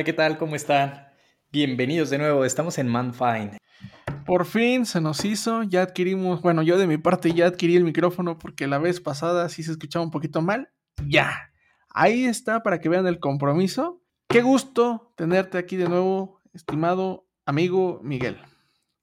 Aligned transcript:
Hola, 0.00 0.06
¿qué 0.06 0.12
tal? 0.14 0.38
¿Cómo 0.38 0.56
están? 0.56 1.08
Bienvenidos 1.52 2.08
de 2.08 2.16
nuevo, 2.16 2.46
estamos 2.46 2.78
en 2.78 2.88
Manfind. 2.88 3.58
Por 4.24 4.46
fin 4.46 4.86
se 4.86 4.98
nos 4.98 5.26
hizo, 5.26 5.62
ya 5.62 5.82
adquirimos, 5.82 6.40
bueno, 6.40 6.62
yo 6.62 6.78
de 6.78 6.86
mi 6.86 6.96
parte 6.96 7.34
ya 7.34 7.48
adquirí 7.48 7.76
el 7.76 7.84
micrófono 7.84 8.38
porque 8.38 8.66
la 8.66 8.78
vez 8.78 8.98
pasada 8.98 9.50
sí 9.50 9.62
se 9.62 9.72
escuchaba 9.72 10.02
un 10.02 10.10
poquito 10.10 10.40
mal. 10.40 10.70
Ya, 11.06 11.52
ahí 11.90 12.24
está 12.24 12.62
para 12.62 12.80
que 12.80 12.88
vean 12.88 13.06
el 13.06 13.20
compromiso. 13.20 14.02
Qué 14.26 14.40
gusto 14.40 15.12
tenerte 15.18 15.58
aquí 15.58 15.76
de 15.76 15.90
nuevo, 15.90 16.40
estimado 16.54 17.28
amigo 17.44 18.00
Miguel. 18.02 18.38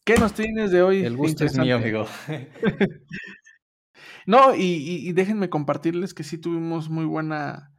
¿Qué 0.03 0.15
nos 0.15 0.33
tienes 0.33 0.71
de 0.71 0.81
hoy? 0.81 1.05
El 1.05 1.15
gusto 1.15 1.45
es 1.45 1.59
mío, 1.59 1.75
amigo. 1.75 2.07
no, 4.25 4.55
y, 4.55 5.11
déjenme 5.13 5.47
compartirles 5.51 6.15
que 6.15 6.23
sí 6.23 6.39
tuvimos 6.39 6.89
muy, 6.89 7.05
buena, 7.05 7.71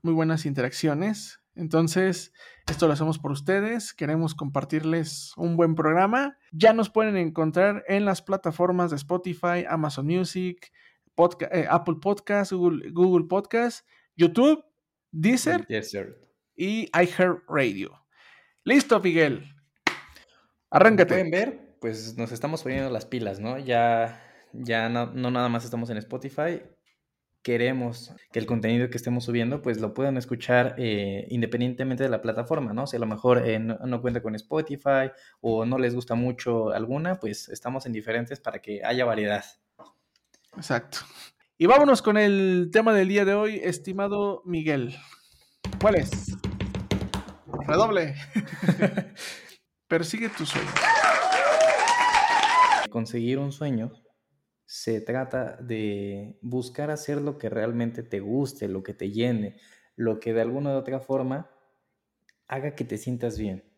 muy 0.00 0.14
buenas 0.14 0.46
interacciones. 0.46 1.41
Entonces, 1.54 2.32
esto 2.68 2.86
lo 2.86 2.94
hacemos 2.94 3.18
por 3.18 3.30
ustedes. 3.30 3.92
Queremos 3.92 4.34
compartirles 4.34 5.32
un 5.36 5.56
buen 5.56 5.74
programa. 5.74 6.38
Ya 6.50 6.72
nos 6.72 6.90
pueden 6.90 7.16
encontrar 7.16 7.84
en 7.88 8.04
las 8.04 8.22
plataformas 8.22 8.90
de 8.90 8.96
Spotify, 8.96 9.64
Amazon 9.68 10.06
Music, 10.06 10.72
eh, 11.50 11.66
Apple 11.68 11.96
Podcast, 12.00 12.52
Google, 12.52 12.90
Google 12.90 13.26
Podcast, 13.28 13.86
YouTube, 14.16 14.64
Deezer 15.10 15.66
y 16.56 16.88
iHeartRadio. 16.98 18.02
Listo, 18.64 19.00
Miguel. 19.00 19.44
Arráncate. 20.70 21.14
pueden 21.14 21.30
ver, 21.30 21.76
pues 21.80 22.16
nos 22.16 22.32
estamos 22.32 22.62
poniendo 22.62 22.88
las 22.88 23.04
pilas, 23.04 23.40
¿no? 23.40 23.58
Ya, 23.58 24.24
ya 24.52 24.88
no, 24.88 25.12
nada 25.12 25.48
más 25.50 25.64
estamos 25.64 25.90
en 25.90 25.98
Spotify. 25.98 26.62
Queremos 27.42 28.14
que 28.32 28.38
el 28.38 28.46
contenido 28.46 28.88
que 28.88 28.96
estemos 28.96 29.24
subiendo, 29.24 29.62
pues 29.62 29.80
lo 29.80 29.94
puedan 29.94 30.16
escuchar 30.16 30.76
eh, 30.78 31.26
independientemente 31.28 32.04
de 32.04 32.08
la 32.08 32.22
plataforma, 32.22 32.72
¿no? 32.72 32.86
Si 32.86 32.96
a 32.96 33.00
lo 33.00 33.06
mejor 33.06 33.46
eh, 33.46 33.58
no, 33.58 34.00
cuenta 34.00 34.22
con 34.22 34.36
Spotify 34.36 35.10
o 35.40 35.64
no 35.64 35.76
les 35.78 35.94
gusta 35.94 36.14
mucho 36.14 36.70
alguna, 36.70 37.18
pues 37.18 37.48
estamos 37.48 37.84
en 37.86 37.92
diferentes 37.92 38.38
para 38.38 38.60
que 38.60 38.84
haya 38.84 39.04
variedad. 39.04 39.44
Exacto. 40.56 40.98
Y 41.58 41.66
vámonos 41.66 42.00
con 42.00 42.16
el 42.16 42.70
tema 42.72 42.92
del 42.94 43.08
día 43.08 43.24
de 43.24 43.34
hoy, 43.34 43.60
estimado 43.62 44.42
Miguel. 44.44 44.96
¿Cuál 45.80 45.96
es? 45.96 46.36
Redoble. 47.66 48.14
Persigue 49.88 50.28
tu 50.28 50.46
sueño. 50.46 50.70
Conseguir 52.88 53.38
un 53.38 53.52
sueño 53.52 53.92
se 54.72 55.02
trata 55.02 55.58
de 55.60 56.38
buscar 56.40 56.90
hacer 56.90 57.20
lo 57.20 57.36
que 57.36 57.50
realmente 57.50 58.02
te 58.02 58.20
guste, 58.20 58.68
lo 58.68 58.82
que 58.82 58.94
te 58.94 59.10
llene, 59.10 59.58
lo 59.96 60.18
que 60.18 60.32
de 60.32 60.40
alguna 60.40 60.70
u 60.70 60.78
otra 60.78 60.98
forma 60.98 61.50
haga 62.48 62.74
que 62.74 62.82
te 62.86 62.96
sientas 62.96 63.38
bien. 63.38 63.70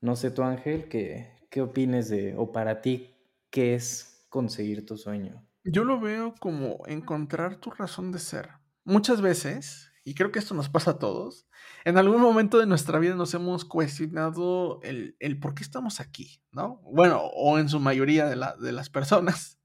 No 0.00 0.16
sé 0.16 0.32
tú, 0.32 0.42
Ángel, 0.42 0.88
¿qué, 0.88 1.36
qué 1.50 1.62
opines 1.62 2.08
de, 2.08 2.34
o 2.36 2.50
para 2.50 2.80
ti, 2.80 3.14
qué 3.50 3.76
es 3.76 4.26
conseguir 4.28 4.84
tu 4.84 4.96
sueño? 4.96 5.46
Yo 5.62 5.84
lo 5.84 6.00
veo 6.00 6.34
como 6.40 6.84
encontrar 6.88 7.60
tu 7.60 7.70
razón 7.70 8.10
de 8.10 8.18
ser. 8.18 8.48
Muchas 8.82 9.20
veces, 9.20 9.92
y 10.02 10.14
creo 10.14 10.32
que 10.32 10.40
esto 10.40 10.52
nos 10.52 10.68
pasa 10.68 10.90
a 10.90 10.98
todos, 10.98 11.46
en 11.84 11.96
algún 11.96 12.20
momento 12.20 12.58
de 12.58 12.66
nuestra 12.66 12.98
vida 12.98 13.14
nos 13.14 13.34
hemos 13.34 13.64
cuestionado 13.64 14.80
el, 14.82 15.14
por 15.40 15.54
qué 15.54 15.62
estamos 15.62 16.00
aquí, 16.00 16.42
¿no? 16.50 16.80
Bueno, 16.92 17.22
o 17.22 17.60
en 17.60 17.68
su 17.68 17.78
mayoría 17.78 18.26
de, 18.26 18.44
de 18.60 18.72
las 18.72 18.90
personas. 18.90 19.57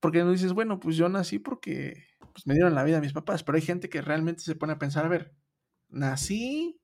Porque 0.00 0.22
nos 0.22 0.32
dices, 0.32 0.52
bueno, 0.52 0.78
pues 0.80 0.96
yo 0.96 1.08
nací 1.08 1.38
porque 1.38 2.04
pues, 2.32 2.46
me 2.46 2.54
dieron 2.54 2.74
la 2.74 2.84
vida 2.84 2.98
a 2.98 3.00
mis 3.00 3.12
papás, 3.12 3.42
pero 3.42 3.56
hay 3.56 3.62
gente 3.62 3.88
que 3.88 4.00
realmente 4.00 4.42
se 4.42 4.54
pone 4.54 4.72
a 4.72 4.78
pensar, 4.78 5.04
a 5.04 5.08
ver, 5.08 5.34
nací, 5.88 6.80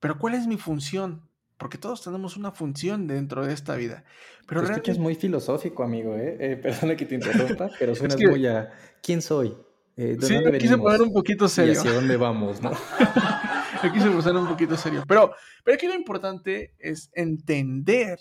pero 0.00 0.18
¿cuál 0.18 0.34
es 0.34 0.46
mi 0.46 0.56
función? 0.56 1.28
Porque 1.58 1.78
todos 1.78 2.02
tenemos 2.02 2.36
una 2.36 2.52
función 2.52 3.06
dentro 3.06 3.46
de 3.46 3.54
esta 3.54 3.76
vida. 3.76 4.04
Pero 4.46 4.60
Te 4.60 4.68
realmente... 4.68 4.98
muy 4.98 5.14
filosófico, 5.14 5.82
amigo, 5.82 6.14
¿eh? 6.16 6.36
eh 6.38 6.56
perdona 6.62 6.96
que 6.96 7.06
te 7.06 7.14
interrumpa, 7.14 7.70
pero 7.78 7.94
suena 7.94 8.16
muy 8.16 8.46
a 8.46 8.72
¿quién 9.02 9.22
soy? 9.22 9.56
Eh, 9.96 10.18
sí, 10.20 10.38
me 10.38 10.58
quise 10.58 10.76
poner 10.76 11.00
un 11.00 11.12
poquito 11.12 11.48
serio. 11.48 11.72
¿Y 11.72 11.76
hacia 11.76 11.92
dónde 11.92 12.18
vamos, 12.18 12.60
no? 12.60 12.70
me 13.82 13.92
quise 13.92 14.10
poner 14.10 14.36
un 14.36 14.48
poquito 14.48 14.76
serio. 14.76 15.04
Pero, 15.08 15.34
pero 15.64 15.74
aquí 15.74 15.86
lo 15.86 15.94
importante 15.94 16.74
es 16.78 17.10
entender 17.14 18.18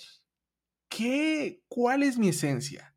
qué, 0.88 1.62
cuál 1.68 2.04
es 2.04 2.18
mi 2.18 2.30
esencia, 2.30 2.95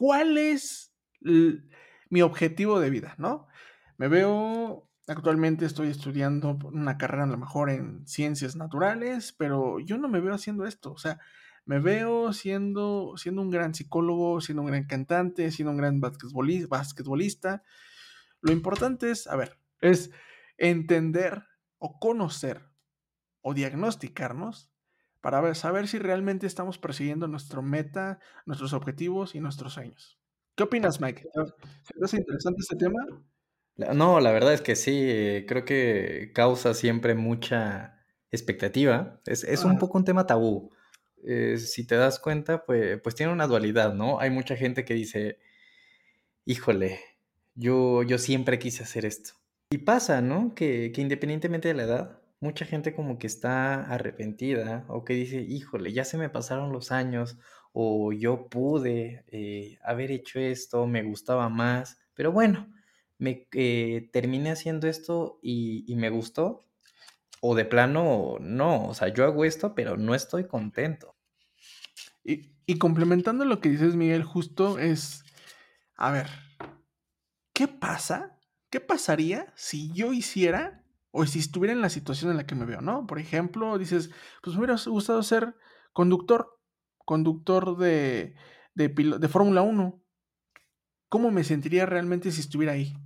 cuál 0.00 0.38
es 0.38 0.94
mi 1.20 2.22
objetivo 2.22 2.80
de 2.80 2.88
vida, 2.88 3.16
¿no? 3.18 3.48
Me 3.98 4.08
veo, 4.08 4.88
actualmente 5.06 5.66
estoy 5.66 5.88
estudiando 5.88 6.58
una 6.72 6.96
carrera 6.96 7.24
a 7.24 7.26
lo 7.26 7.36
mejor 7.36 7.68
en 7.68 8.06
ciencias 8.06 8.56
naturales, 8.56 9.34
pero 9.36 9.78
yo 9.78 9.98
no 9.98 10.08
me 10.08 10.20
veo 10.20 10.32
haciendo 10.32 10.64
esto, 10.64 10.90
o 10.94 10.96
sea, 10.96 11.20
me 11.66 11.80
veo 11.80 12.32
siendo, 12.32 13.12
siendo 13.18 13.42
un 13.42 13.50
gran 13.50 13.74
psicólogo, 13.74 14.40
siendo 14.40 14.62
un 14.62 14.68
gran 14.68 14.86
cantante, 14.86 15.50
siendo 15.50 15.72
un 15.72 15.76
gran 15.76 16.00
basquetbolista, 16.00 17.62
lo 18.40 18.52
importante 18.52 19.10
es, 19.10 19.26
a 19.26 19.36
ver, 19.36 19.58
es 19.82 20.12
entender 20.56 21.44
o 21.76 21.98
conocer 21.98 22.70
o 23.42 23.52
diagnosticarnos 23.52 24.70
para 25.20 25.54
saber 25.54 25.88
si 25.88 25.98
realmente 25.98 26.46
estamos 26.46 26.78
persiguiendo 26.78 27.28
nuestra 27.28 27.60
meta, 27.60 28.18
nuestros 28.46 28.72
objetivos 28.72 29.34
y 29.34 29.40
nuestros 29.40 29.74
sueños. 29.74 30.18
¿Qué 30.54 30.64
opinas, 30.64 31.00
Mike? 31.00 31.28
¿Te 31.32 32.04
hace 32.04 32.18
interesante 32.18 32.60
este 32.60 32.76
tema? 32.76 32.98
No, 33.76 34.20
la 34.20 34.30
verdad 34.30 34.52
es 34.52 34.60
que 34.60 34.76
sí, 34.76 35.44
creo 35.48 35.64
que 35.64 36.32
causa 36.34 36.74
siempre 36.74 37.14
mucha 37.14 37.98
expectativa. 38.30 39.20
Es, 39.26 39.64
un 39.64 39.78
poco 39.78 39.98
un 39.98 40.04
tema 40.04 40.26
tabú. 40.26 40.70
Eh, 41.24 41.58
si 41.58 41.86
te 41.86 41.96
das 41.96 42.18
cuenta, 42.18 42.64
pues, 42.64 43.00
pues 43.00 43.14
tiene 43.14 43.32
una 43.32 43.46
dualidad, 43.46 43.94
¿no? 43.94 44.20
Hay 44.20 44.30
mucha 44.30 44.56
gente 44.56 44.84
que 44.84 44.94
dice, 44.94 45.38
híjole, 46.44 47.00
yo, 47.54 48.02
yo 48.02 48.18
siempre 48.18 48.58
quise 48.58 48.82
hacer 48.82 49.04
esto. 49.04 49.34
Y 49.70 49.78
pasa, 49.78 50.20
¿no? 50.20 50.54
Que, 50.54 50.92
que 50.92 51.00
independientemente 51.00 51.68
de 51.68 51.74
la 51.74 51.82
edad, 51.84 52.19
mucha 52.40 52.64
gente 52.64 52.94
como 52.94 53.18
que 53.18 53.26
está 53.26 53.82
arrepentida 53.84 54.84
o 54.88 55.04
que 55.04 55.12
dice, 55.14 55.40
híjole, 55.42 55.92
ya 55.92 56.04
se 56.04 56.18
me 56.18 56.30
pasaron 56.30 56.72
los 56.72 56.90
años 56.90 57.38
o 57.72 58.12
yo 58.12 58.48
pude 58.48 59.24
eh, 59.28 59.78
haber 59.84 60.10
hecho 60.10 60.40
esto, 60.40 60.86
me 60.86 61.02
gustaba 61.02 61.48
más, 61.48 61.98
pero 62.14 62.32
bueno, 62.32 62.68
me 63.18 63.46
eh, 63.52 64.08
terminé 64.12 64.50
haciendo 64.50 64.88
esto 64.88 65.38
y, 65.42 65.84
y, 65.86 65.96
me 65.96 66.08
gustó. 66.10 66.66
O 67.42 67.54
de 67.54 67.64
plano, 67.64 68.36
no, 68.40 68.88
o 68.88 68.94
sea, 68.94 69.08
yo 69.08 69.24
hago 69.24 69.44
esto, 69.44 69.74
pero 69.74 69.96
no 69.96 70.14
estoy 70.14 70.46
contento. 70.46 71.16
Y, 72.24 72.52
y 72.66 72.78
complementando 72.78 73.44
lo 73.44 73.60
que 73.60 73.70
dices, 73.70 73.94
Miguel, 73.94 74.24
justo 74.24 74.78
es, 74.78 75.24
a 75.96 76.10
ver, 76.10 76.28
¿qué 77.52 77.68
pasa? 77.68 78.38
¿Qué 78.70 78.80
pasaría 78.80 79.52
si 79.54 79.92
yo 79.92 80.12
hiciera 80.12 80.79
o 81.10 81.26
si 81.26 81.38
estuviera 81.38 81.72
en 81.72 81.80
la 81.80 81.88
situación 81.88 82.30
en 82.30 82.36
la 82.36 82.46
que 82.46 82.54
me 82.54 82.64
veo, 82.64 82.80
¿no? 82.80 83.06
Por 83.06 83.18
ejemplo, 83.18 83.78
dices, 83.78 84.10
pues 84.42 84.54
me 84.56 84.64
hubiera 84.64 84.80
gustado 84.86 85.22
ser 85.22 85.56
conductor, 85.92 86.58
conductor 87.04 87.76
de, 87.76 88.34
de, 88.74 88.88
de 88.88 89.28
Fórmula 89.28 89.62
1. 89.62 90.02
¿Cómo 91.08 91.30
me 91.30 91.44
sentiría 91.44 91.86
realmente 91.86 92.30
si 92.30 92.40
estuviera 92.40 92.72
ahí? 92.72 92.96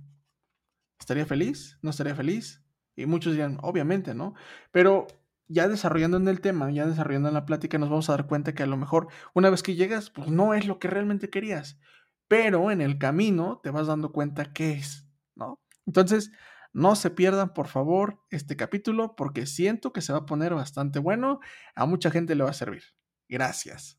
¿Estaría 0.99 1.25
feliz? 1.25 1.79
¿No 1.81 1.89
estaría 1.89 2.15
feliz? 2.15 2.63
Y 2.95 3.05
muchos 3.07 3.33
dirían, 3.33 3.57
obviamente, 3.61 4.13
¿no? 4.13 4.35
Pero 4.71 5.07
ya 5.47 5.67
desarrollando 5.67 6.17
en 6.17 6.27
el 6.27 6.41
tema, 6.41 6.71
ya 6.71 6.85
desarrollando 6.85 7.29
en 7.29 7.33
la 7.33 7.45
plática, 7.45 7.77
nos 7.77 7.89
vamos 7.89 8.09
a 8.09 8.13
dar 8.13 8.27
cuenta 8.27 8.53
que 8.53 8.63
a 8.63 8.67
lo 8.67 8.77
mejor 8.77 9.07
una 9.33 9.49
vez 9.49 9.63
que 9.63 9.75
llegas, 9.75 10.09
pues 10.09 10.29
no 10.29 10.53
es 10.53 10.67
lo 10.67 10.79
que 10.79 10.87
realmente 10.87 11.29
querías 11.29 11.79
pero 12.27 12.71
en 12.71 12.81
el 12.81 12.97
camino 12.97 13.59
te 13.63 13.71
vas 13.71 13.87
dando 13.87 14.11
cuenta 14.11 14.53
qué 14.53 14.73
es, 14.73 15.07
¿no? 15.35 15.59
Entonces, 15.85 16.31
no 16.75 16.97
se 16.97 17.09
pierdan, 17.09 17.53
por 17.53 17.67
favor, 17.67 18.19
este 18.31 18.57
capítulo 18.57 19.15
porque 19.15 19.45
siento 19.45 19.93
que 19.93 20.01
se 20.01 20.11
va 20.11 20.19
a 20.19 20.25
poner 20.25 20.53
bastante 20.53 20.99
bueno. 20.99 21.39
A 21.73 21.85
mucha 21.85 22.11
gente 22.11 22.35
le 22.35 22.43
va 22.43 22.49
a 22.49 22.53
servir. 22.53 22.83
Gracias. 23.29 23.97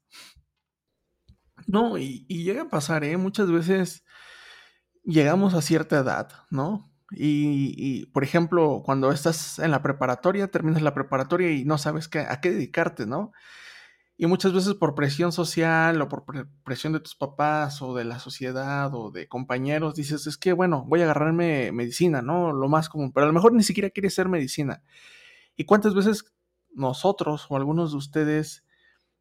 No, 1.66 1.96
y, 1.96 2.26
llega 2.28 2.64
a 2.64 2.68
pasar, 2.68 3.02
¿eh? 3.02 3.16
Muchas 3.16 3.50
veces 3.50 4.04
llegamos 5.04 5.54
a 5.54 5.62
cierta 5.62 6.00
edad, 6.00 6.28
¿no? 6.50 6.92
Y, 7.12 7.72
y, 7.78 8.06
por 8.06 8.24
ejemplo, 8.24 8.82
cuando 8.84 9.10
estás 9.10 9.58
en 9.58 9.70
la 9.70 9.80
preparatoria, 9.80 10.48
terminas 10.50 10.82
la 10.82 10.92
preparatoria 10.92 11.52
y 11.52 11.64
no 11.64 11.78
sabes 11.78 12.08
qué, 12.08 12.18
a 12.20 12.42
qué 12.42 12.50
dedicarte, 12.50 13.06
¿no? 13.06 13.32
Y 14.18 14.26
muchas 14.26 14.54
veces 14.54 14.74
por 14.74 14.94
presión 14.94 15.30
social 15.30 16.00
o 16.00 16.08
por 16.08 16.24
presión 16.64 16.94
de 16.94 17.00
tus 17.00 17.14
papás 17.14 17.82
o 17.82 17.94
de 17.94 18.04
la 18.04 18.18
sociedad 18.18 18.94
o 18.94 19.10
de 19.10 19.28
compañeros, 19.28 19.94
dices, 19.94 20.26
es 20.26 20.38
que 20.38 20.54
bueno, 20.54 20.84
voy 20.86 21.02
a 21.02 21.04
agarrarme 21.04 21.70
medicina, 21.72 22.22
¿no? 22.22 22.52
Lo 22.52 22.68
más 22.68 22.88
común, 22.88 23.12
pero 23.12 23.24
a 23.24 23.26
lo 23.28 23.34
mejor 23.34 23.52
ni 23.52 23.62
siquiera 23.62 23.90
quieres 23.90 24.14
ser 24.14 24.28
medicina. 24.28 24.82
¿Y 25.56 25.64
cuántas 25.64 25.94
veces 25.94 26.24
nosotros 26.74 27.46
o 27.50 27.56
algunos 27.56 27.92
de 27.92 27.98
ustedes 27.98 28.64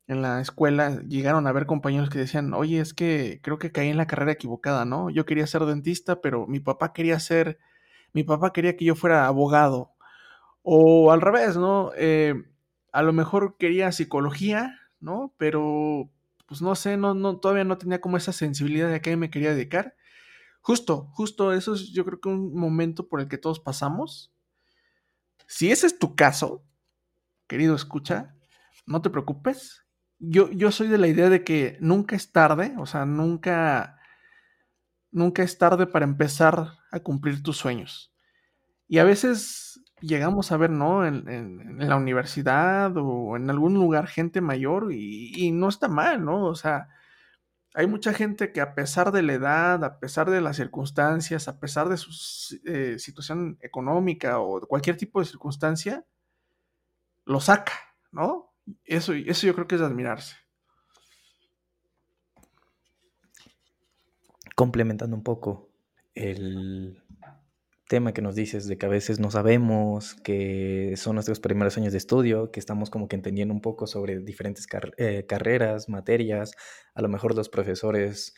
en 0.07 0.21
la 0.21 0.41
escuela 0.41 1.01
llegaron 1.07 1.47
a 1.47 1.51
ver 1.51 1.65
compañeros 1.65 2.09
que 2.09 2.19
decían, 2.19 2.53
oye, 2.53 2.79
es 2.79 2.93
que 2.93 3.39
creo 3.43 3.57
que 3.59 3.71
caí 3.71 3.89
en 3.89 3.97
la 3.97 4.07
carrera 4.07 4.33
equivocada, 4.33 4.85
¿no? 4.85 5.09
Yo 5.09 5.25
quería 5.25 5.47
ser 5.47 5.65
dentista, 5.65 6.21
pero 6.21 6.47
mi 6.47 6.59
papá 6.59 6.93
quería 6.93 7.19
ser, 7.19 7.59
mi 8.13 8.23
papá 8.23 8.53
quería 8.53 8.77
que 8.77 8.85
yo 8.85 8.95
fuera 8.95 9.27
abogado 9.27 9.93
O 10.63 11.11
al 11.11 11.21
revés, 11.21 11.57
¿no? 11.57 11.91
Eh, 11.97 12.35
a 12.93 13.03
lo 13.03 13.13
mejor 13.13 13.57
quería 13.57 13.91
psicología, 13.91 14.79
¿no? 15.05 15.33
Pero, 15.37 16.11
pues 16.47 16.61
no 16.61 16.75
sé, 16.75 16.97
no, 16.97 17.13
no, 17.13 17.37
todavía 17.39 17.63
no 17.63 17.77
tenía 17.77 18.01
como 18.01 18.17
esa 18.17 18.33
sensibilidad 18.33 18.89
de 18.89 18.95
a 18.95 19.01
qué 19.01 19.15
me 19.15 19.29
quería 19.29 19.53
dedicar. 19.53 19.95
Justo, 20.61 21.07
justo 21.13 21.53
eso 21.53 21.75
es 21.75 21.93
yo 21.93 22.03
creo 22.05 22.19
que 22.19 22.29
un 22.29 22.55
momento 22.55 23.07
por 23.07 23.21
el 23.21 23.27
que 23.27 23.37
todos 23.37 23.59
pasamos. 23.59 24.33
Si 25.47 25.71
ese 25.71 25.85
es 25.87 25.99
tu 25.99 26.15
caso, 26.15 26.65
querido 27.47 27.75
escucha, 27.75 28.35
no 28.87 29.01
te 29.03 29.11
preocupes. 29.11 29.85
Yo, 30.17 30.49
yo 30.51 30.71
soy 30.71 30.87
de 30.87 30.97
la 30.97 31.07
idea 31.07 31.29
de 31.29 31.43
que 31.43 31.77
nunca 31.81 32.15
es 32.15 32.31
tarde, 32.31 32.73
o 32.79 32.87
sea, 32.87 33.05
nunca, 33.05 33.99
nunca 35.11 35.43
es 35.43 35.57
tarde 35.59 35.85
para 35.85 36.05
empezar 36.05 36.79
a 36.91 36.99
cumplir 36.99 37.43
tus 37.43 37.57
sueños. 37.57 38.11
Y 38.87 38.97
a 38.97 39.03
veces 39.03 39.64
llegamos 40.05 40.51
a 40.51 40.57
ver, 40.57 40.69
¿no? 40.69 41.05
En, 41.05 41.77
la 41.79 41.95
universidad 41.95 42.93
o 42.97 43.35
en 43.35 43.49
algún 43.49 43.73
lugar 43.73 44.07
gente 44.07 44.41
mayor 44.41 44.91
y, 44.91 45.51
no 45.51 45.69
está 45.69 45.87
mal, 45.87 46.23
¿no? 46.23 46.45
O 46.45 46.55
sea, 46.55 46.89
hay 47.73 47.87
mucha 47.87 48.13
gente 48.13 48.51
que 48.51 48.61
a 48.61 48.73
pesar 48.75 49.11
de 49.11 49.21
la 49.21 49.33
edad, 49.33 49.83
a 49.83 49.99
pesar 49.99 50.29
de 50.29 50.41
las 50.41 50.55
circunstancias, 50.57 51.47
a 51.47 51.59
pesar 51.59 51.89
de 51.89 51.97
su 51.97 52.59
eh, 52.65 52.97
situación 52.99 53.57
económica 53.61 54.39
o 54.39 54.61
cualquier 54.61 54.97
tipo 54.97 55.19
de 55.19 55.25
circunstancia, 55.25 56.05
lo 57.25 57.39
saca, 57.41 57.73
¿no? 58.11 58.53
Eso, 58.83 59.13
eso 59.13 59.47
yo 59.47 59.53
creo 59.53 59.67
que 59.67 59.75
es 59.75 59.81
de 59.81 59.87
admirarse. 59.87 60.35
Complementando 64.55 65.15
un 65.15 65.23
poco 65.23 65.69
el 66.13 67.03
tema 67.87 68.13
que 68.13 68.21
nos 68.21 68.35
dices 68.35 68.67
de 68.67 68.77
que 68.77 68.85
a 68.85 68.89
veces 68.89 69.19
no 69.19 69.31
sabemos, 69.31 70.15
que 70.23 70.93
son 70.97 71.15
nuestros 71.15 71.39
primeros 71.39 71.77
años 71.77 71.91
de 71.91 71.97
estudio, 71.97 72.51
que 72.51 72.59
estamos 72.59 72.89
como 72.89 73.07
que 73.07 73.15
entendiendo 73.15 73.53
un 73.53 73.61
poco 73.61 73.87
sobre 73.87 74.19
diferentes 74.19 74.67
eh, 74.97 75.25
carreras, 75.27 75.87
materias, 75.89 76.53
a 76.93 77.01
lo 77.01 77.09
mejor 77.09 77.35
los 77.35 77.49
profesores 77.49 78.33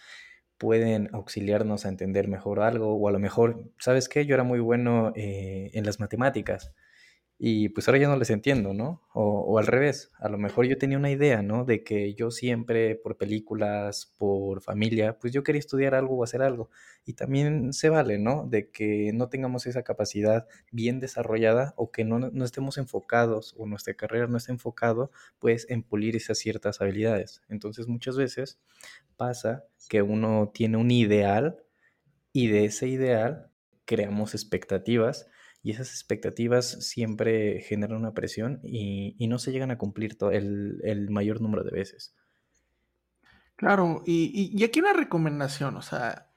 pueden 0.58 1.10
auxiliarnos 1.14 1.86
a 1.86 1.90
entender 1.90 2.28
mejor 2.28 2.60
algo, 2.60 2.96
o 2.96 3.08
a 3.08 3.12
lo 3.12 3.20
mejor, 3.20 3.72
¿sabes 3.80 4.10
qué? 4.10 4.26
Yo 4.26 4.34
era 4.34 4.44
muy 4.44 4.60
bueno 4.60 5.14
eh, 5.16 5.70
en 5.74 5.86
las 5.86 6.00
matemáticas, 6.00 6.74
y 7.40 7.70
pues 7.70 7.88
ahora 7.88 8.00
ya 8.00 8.08
no 8.08 8.18
les 8.18 8.32
entiendo, 8.32 8.74
¿no? 8.74 9.04
O, 9.14 9.60
al 9.60 9.68
revés, 9.68 10.12
a 10.18 10.28
lo 10.28 10.40
mejor 10.40 10.66
yo 10.66 10.78
tenía 10.80 10.98
una 10.98 11.12
idea, 11.12 11.44
¿no? 11.44 11.66
De 11.66 11.84
que 11.84 12.16
yo 12.16 12.32
siempre 12.32 12.96
por 12.96 13.16
películas, 13.16 14.12
por 14.18 14.62
familia, 14.62 15.20
pues 15.20 15.34
yo 15.34 15.44
quería 15.44 15.60
estudiar 15.60 15.94
algo 15.94 16.18
o 16.18 16.24
hacer 16.24 16.42
algo. 16.42 16.72
Y 17.06 17.14
también 17.14 17.74
se 17.74 17.90
vale, 17.90 18.18
¿no? 18.18 18.48
De 18.48 18.72
que 18.72 19.12
no 19.14 19.30
tengamos 19.30 19.68
esa 19.68 19.84
capacidad 19.84 20.48
bien 20.72 21.00
desarrollada 21.00 21.76
o 21.78 21.92
que 21.92 22.04
no, 22.06 22.18
no 22.20 22.44
estemos 22.46 22.80
enfocados 22.80 23.54
o 23.58 23.68
nuestra 23.68 23.94
carrera 23.94 24.26
no 24.28 24.38
esté 24.38 24.52
enfocado 24.52 25.12
pues 25.38 25.68
en 25.70 25.84
pulir 25.84 26.16
esas 26.16 26.40
ciertas 26.40 26.82
habilidades. 26.82 27.42
Entonces 27.50 27.88
muchas 27.88 28.18
veces 28.18 28.60
pasa 29.16 29.64
que 29.90 30.02
uno 30.02 30.52
tiene 30.54 30.78
un 30.78 30.90
ideal 30.90 31.64
y 32.34 32.48
de 32.48 32.66
ese 32.66 32.88
ideal 32.88 33.52
creamos 33.86 34.34
expectativas 34.34 35.28
y 35.64 35.72
esas 35.72 35.90
expectativas 35.90 36.88
siempre 36.88 37.62
generan 37.62 37.98
una 37.98 38.14
presión 38.14 38.60
y, 38.64 39.16
no 39.28 39.40
se 39.40 39.52
llegan 39.52 39.72
a 39.72 39.78
cumplir 39.78 40.18
todo 40.18 40.32
el, 40.32 41.08
mayor 41.10 41.42
número 41.42 41.64
de 41.64 41.72
veces. 41.72 42.16
Claro, 43.56 44.04
y, 44.06 44.52
y, 44.56 44.64
aquí 44.64 44.80
una 44.80 44.94
recomendación, 44.94 45.76
o 45.78 45.82
sea, 45.82 46.28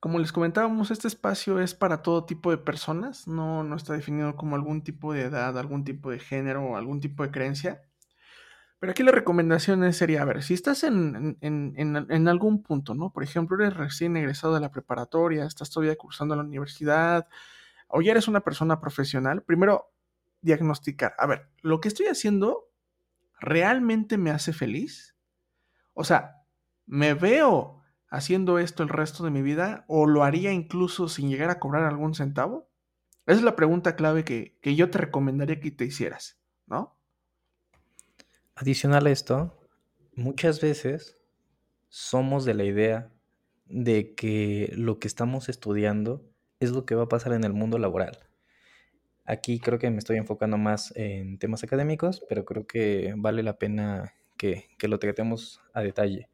como 0.00 0.18
les 0.18 0.32
comentábamos, 0.32 0.90
este 0.90 1.08
espacio 1.08 1.60
es 1.60 1.74
para 1.74 2.02
todo 2.02 2.24
tipo 2.24 2.50
de 2.50 2.58
personas, 2.58 3.28
no, 3.28 3.62
no 3.64 3.76
está 3.76 3.92
definido 3.92 4.34
como 4.34 4.56
algún 4.56 4.82
tipo 4.82 5.12
de 5.12 5.22
edad, 5.22 5.58
algún 5.58 5.84
tipo 5.84 6.10
de 6.10 6.18
género 6.18 6.76
algún 6.76 7.00
tipo 7.00 7.22
de 7.22 7.30
creencia. 7.30 7.82
Pero 8.80 8.92
aquí 8.92 9.02
la 9.02 9.12
recomendación 9.12 9.92
sería, 9.92 10.22
a 10.22 10.24
ver, 10.24 10.42
si 10.42 10.54
estás 10.54 10.84
en, 10.84 11.36
en, 11.42 11.74
en, 11.76 12.28
algún 12.28 12.62
punto, 12.62 12.94
¿no? 12.94 13.12
Por 13.12 13.22
ejemplo, 13.22 13.62
eres 13.62 13.76
recién 13.76 14.16
egresado 14.16 14.54
de 14.54 14.60
la 14.60 14.70
preparatoria, 14.70 15.44
estás 15.44 15.70
todavía 15.70 15.96
cursando 15.96 16.32
en 16.32 16.38
la 16.38 16.46
universidad, 16.46 17.28
o 17.88 18.00
ya 18.00 18.12
eres 18.12 18.26
una 18.26 18.40
persona 18.40 18.80
profesional, 18.80 19.42
primero 19.42 19.92
diagnosticar, 20.40 21.14
a 21.18 21.26
ver, 21.26 21.50
¿lo 21.60 21.82
que 21.82 21.88
estoy 21.88 22.06
haciendo 22.06 22.70
realmente 23.38 24.16
me 24.16 24.30
hace 24.30 24.54
feliz? 24.54 25.14
O 25.92 26.02
sea, 26.02 26.42
¿me 26.86 27.12
veo 27.12 27.82
haciendo 28.08 28.58
esto 28.58 28.82
el 28.82 28.88
resto 28.88 29.24
de 29.24 29.30
mi 29.30 29.42
vida 29.42 29.84
o 29.88 30.06
lo 30.06 30.24
haría 30.24 30.52
incluso 30.52 31.06
sin 31.10 31.28
llegar 31.28 31.50
a 31.50 31.58
cobrar 31.58 31.84
algún 31.84 32.14
centavo? 32.14 32.70
Esa 33.26 33.40
es 33.40 33.44
la 33.44 33.56
pregunta 33.56 33.94
clave 33.94 34.24
que, 34.24 34.58
que 34.62 34.74
yo 34.74 34.88
te 34.88 34.96
recomendaría 34.96 35.60
que 35.60 35.70
te 35.70 35.84
hicieras, 35.84 36.40
¿no? 36.66 36.99
Adicional 38.60 39.06
a 39.06 39.10
esto, 39.10 39.58
muchas 40.14 40.60
veces 40.60 41.16
somos 41.88 42.44
de 42.44 42.52
la 42.52 42.64
idea 42.64 43.10
de 43.64 44.14
que 44.14 44.70
lo 44.76 44.98
que 44.98 45.08
estamos 45.08 45.48
estudiando 45.48 46.30
es 46.60 46.70
lo 46.70 46.84
que 46.84 46.94
va 46.94 47.04
a 47.04 47.08
pasar 47.08 47.32
en 47.32 47.44
el 47.44 47.54
mundo 47.54 47.78
laboral. 47.78 48.18
Aquí 49.24 49.60
creo 49.60 49.78
que 49.78 49.88
me 49.88 49.96
estoy 49.96 50.18
enfocando 50.18 50.58
más 50.58 50.94
en 50.94 51.38
temas 51.38 51.64
académicos, 51.64 52.22
pero 52.28 52.44
creo 52.44 52.66
que 52.66 53.14
vale 53.16 53.42
la 53.42 53.56
pena 53.56 54.12
que, 54.36 54.68
que 54.76 54.88
lo 54.88 54.98
tratemos 54.98 55.62
a 55.72 55.80
detalle 55.80 56.29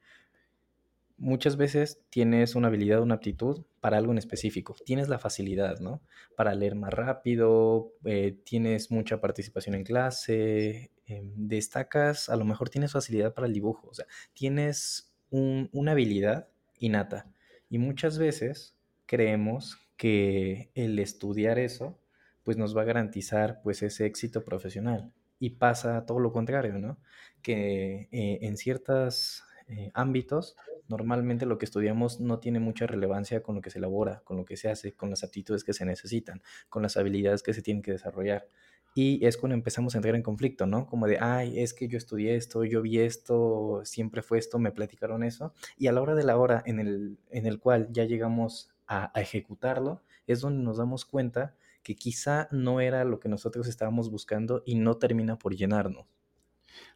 muchas 1.19 1.57
veces 1.57 2.01
tienes 2.11 2.55
una 2.55 2.69
habilidad, 2.69 3.01
una 3.03 3.15
aptitud 3.17 3.65
para 3.81 3.99
algo 3.99 4.13
en 4.13 4.19
específico. 4.19 4.77
Tienes 4.85 5.09
la 5.09 5.19
facilidad, 5.19 5.79
¿no? 5.81 6.03
Para 6.37 6.55
leer 6.55 6.75
más 6.75 6.93
rápido, 6.93 7.93
eh, 8.05 8.39
tienes 8.45 8.91
mucha 8.91 9.21
participación 9.21 9.75
en 9.75 9.85
clase, 9.85 10.91
em, 11.07 11.33
destacas, 11.37 12.29
a 12.29 12.37
lo 12.37 12.45
mejor 12.45 12.69
tienes 12.71 12.93
facilidad 12.93 13.35
para 13.35 13.47
el 13.47 13.53
dibujo, 13.53 13.89
o 13.89 13.95
sea, 13.95 14.07
tienes 14.35 15.13
una 15.31 15.93
habilidad 15.93 16.49
innata. 16.79 17.31
Y 17.69 17.79
muchas 17.79 18.19
veces 18.19 18.77
creemos 19.07 19.79
que 19.97 20.71
el 20.75 20.99
estudiar 20.99 21.59
eso, 21.59 21.99
pues 22.45 22.57
nos 22.57 22.77
va 22.77 22.83
a 22.83 22.85
garantizar 22.85 23.61
pues 23.63 23.83
ese 23.83 24.07
éxito 24.07 24.45
profesional. 24.45 25.13
Y 25.39 25.51
pasa 25.51 26.07
todo 26.07 26.21
lo 26.21 26.33
contrario, 26.33 26.79
¿no? 26.79 26.99
Que 27.43 28.09
eh, 28.13 28.39
en 28.43 28.57
ciertos 28.57 29.45
eh, 29.69 29.91
ámbitos 29.95 30.57
normalmente 30.89 31.47
lo 31.47 31.59
que 31.59 31.65
estudiamos 31.65 32.21
no 32.21 32.39
tiene 32.39 32.61
mucha 32.61 32.87
relevancia 32.87 33.43
con 33.43 33.55
lo 33.57 33.61
que 33.61 33.71
se 33.71 33.79
elabora, 33.79 34.23
con 34.25 34.37
lo 34.37 34.45
que 34.45 34.57
se 34.57 34.69
hace, 34.69 34.95
con 34.95 35.11
las 35.11 35.25
aptitudes 35.25 35.65
que 35.65 35.73
se 35.73 35.85
necesitan, 35.85 36.43
con 36.69 36.83
las 36.83 36.97
habilidades 36.97 37.43
que 37.43 37.55
se 37.55 37.63
tienen 37.63 37.83
que 37.83 37.93
desarrollar. 37.93 38.49
Y 38.97 39.23
es 39.27 39.37
cuando 39.37 39.55
empezamos 39.55 39.95
a 39.95 39.99
entrar 39.99 40.15
en 40.15 40.23
conflicto, 40.23 40.67
¿no? 40.67 40.87
Como 40.87 41.07
de, 41.07 41.19
ay, 41.21 41.61
es 41.61 41.75
que 41.75 41.87
yo 41.87 41.99
estudié 41.99 42.35
esto, 42.35 42.65
yo 42.65 42.81
vi 42.81 42.99
esto, 42.99 43.83
siempre 43.85 44.23
fue 44.23 44.39
esto, 44.39 44.59
me 44.59 44.73
platicaron 44.73 45.23
eso. 45.23 45.53
Y 45.77 45.89
a 45.89 45.93
la 45.93 46.01
hora 46.01 46.15
de 46.15 46.25
la 46.25 46.39
hora 46.39 46.63
en 46.65 46.81
el, 46.81 47.19
en 47.29 47.45
el 47.45 47.61
cual 47.61 47.89
ya 47.93 48.05
llegamos 48.05 48.71
a, 48.87 49.13
ejecutarlo, 49.17 50.03
es 50.27 50.41
donde 50.41 50.65
nos 50.65 50.79
damos 50.79 51.05
cuenta 51.05 51.55
que 51.83 51.95
quizá 51.95 52.49
no 52.51 52.81
era 52.81 53.05
lo 53.05 53.21
que 53.21 53.29
nosotros 53.29 53.69
estábamos 53.69 54.11
buscando 54.11 54.63
y 54.65 54.77
no 54.77 54.97
termina 54.97 55.39
por 55.39 55.55
llenarnos. 55.55 56.07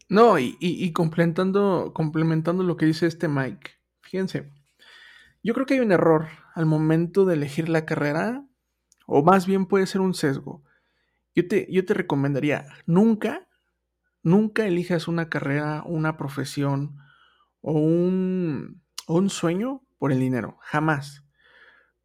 No, 0.09 0.38
y, 0.38 0.56
y, 0.59 0.92
complementando, 0.92 1.92
complementando 1.94 2.62
lo 2.62 2.78
que 2.78 2.87
dice 2.87 3.06
este 3.06 3.28
Mike, 3.28 3.73
Fíjense, 4.11 4.50
yo 5.40 5.55
creo 5.55 5.67
que 5.67 5.75
hay 5.75 5.81
un 5.81 5.93
error 5.93 6.26
al 6.55 6.67
momento 6.67 7.25
de 7.26 7.35
elegir 7.35 7.69
la 7.69 7.87
carrera, 7.87 8.45
o 9.07 9.23
más 9.23 9.47
bien 9.47 9.67
puede 9.67 9.87
ser 9.87 10.00
un 10.00 10.14
sesgo. 10.14 10.64
Yo 11.33 11.47
te, 11.47 11.69
yo 11.71 11.85
te 11.85 11.95
recomendaría, 11.95 12.67
nunca, 12.87 13.47
nunca 14.25 14.67
elijas 14.67 15.07
una 15.07 15.29
carrera, 15.29 15.85
una 15.87 16.17
profesión 16.17 16.97
o 17.61 17.75
un, 17.75 18.83
un 19.07 19.31
sueño 19.31 19.87
por 19.97 20.11
el 20.11 20.19
dinero, 20.19 20.59
jamás. 20.62 21.25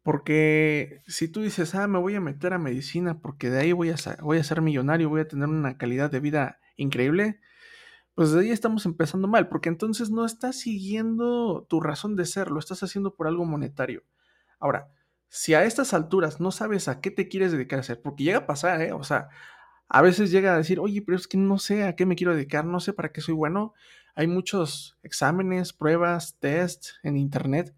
Porque 0.04 1.02
si 1.08 1.26
tú 1.26 1.42
dices, 1.42 1.74
ah, 1.74 1.88
me 1.88 1.98
voy 1.98 2.14
a 2.14 2.20
meter 2.20 2.52
a 2.52 2.58
medicina 2.58 3.18
porque 3.18 3.50
de 3.50 3.58
ahí 3.58 3.72
voy 3.72 3.90
a, 3.90 3.96
voy 4.22 4.38
a 4.38 4.44
ser 4.44 4.62
millonario, 4.62 5.08
voy 5.08 5.22
a 5.22 5.28
tener 5.28 5.48
una 5.48 5.76
calidad 5.76 6.08
de 6.08 6.20
vida 6.20 6.60
increíble, 6.76 7.40
pues 8.16 8.32
de 8.32 8.40
ahí 8.40 8.50
estamos 8.50 8.86
empezando 8.86 9.28
mal, 9.28 9.46
porque 9.48 9.68
entonces 9.68 10.10
no 10.10 10.24
estás 10.24 10.58
siguiendo 10.58 11.66
tu 11.68 11.80
razón 11.82 12.16
de 12.16 12.24
ser, 12.24 12.50
lo 12.50 12.58
estás 12.58 12.82
haciendo 12.82 13.14
por 13.14 13.26
algo 13.26 13.44
monetario. 13.44 14.04
Ahora, 14.58 14.88
si 15.28 15.52
a 15.52 15.64
estas 15.64 15.92
alturas 15.92 16.40
no 16.40 16.50
sabes 16.50 16.88
a 16.88 17.02
qué 17.02 17.10
te 17.10 17.28
quieres 17.28 17.52
dedicar 17.52 17.78
a 17.78 17.80
hacer, 17.80 18.00
porque 18.00 18.24
llega 18.24 18.38
a 18.38 18.46
pasar, 18.46 18.80
¿eh? 18.80 18.94
O 18.94 19.04
sea, 19.04 19.28
a 19.86 20.00
veces 20.00 20.30
llega 20.30 20.54
a 20.54 20.56
decir, 20.56 20.80
oye, 20.80 21.02
pero 21.02 21.18
es 21.18 21.28
que 21.28 21.36
no 21.36 21.58
sé 21.58 21.84
a 21.84 21.94
qué 21.94 22.06
me 22.06 22.16
quiero 22.16 22.34
dedicar, 22.34 22.64
no 22.64 22.80
sé 22.80 22.94
para 22.94 23.12
qué 23.12 23.20
soy 23.20 23.34
bueno. 23.34 23.74
Hay 24.14 24.28
muchos 24.28 24.96
exámenes, 25.02 25.74
pruebas, 25.74 26.38
tests 26.40 26.98
en 27.02 27.18
internet 27.18 27.76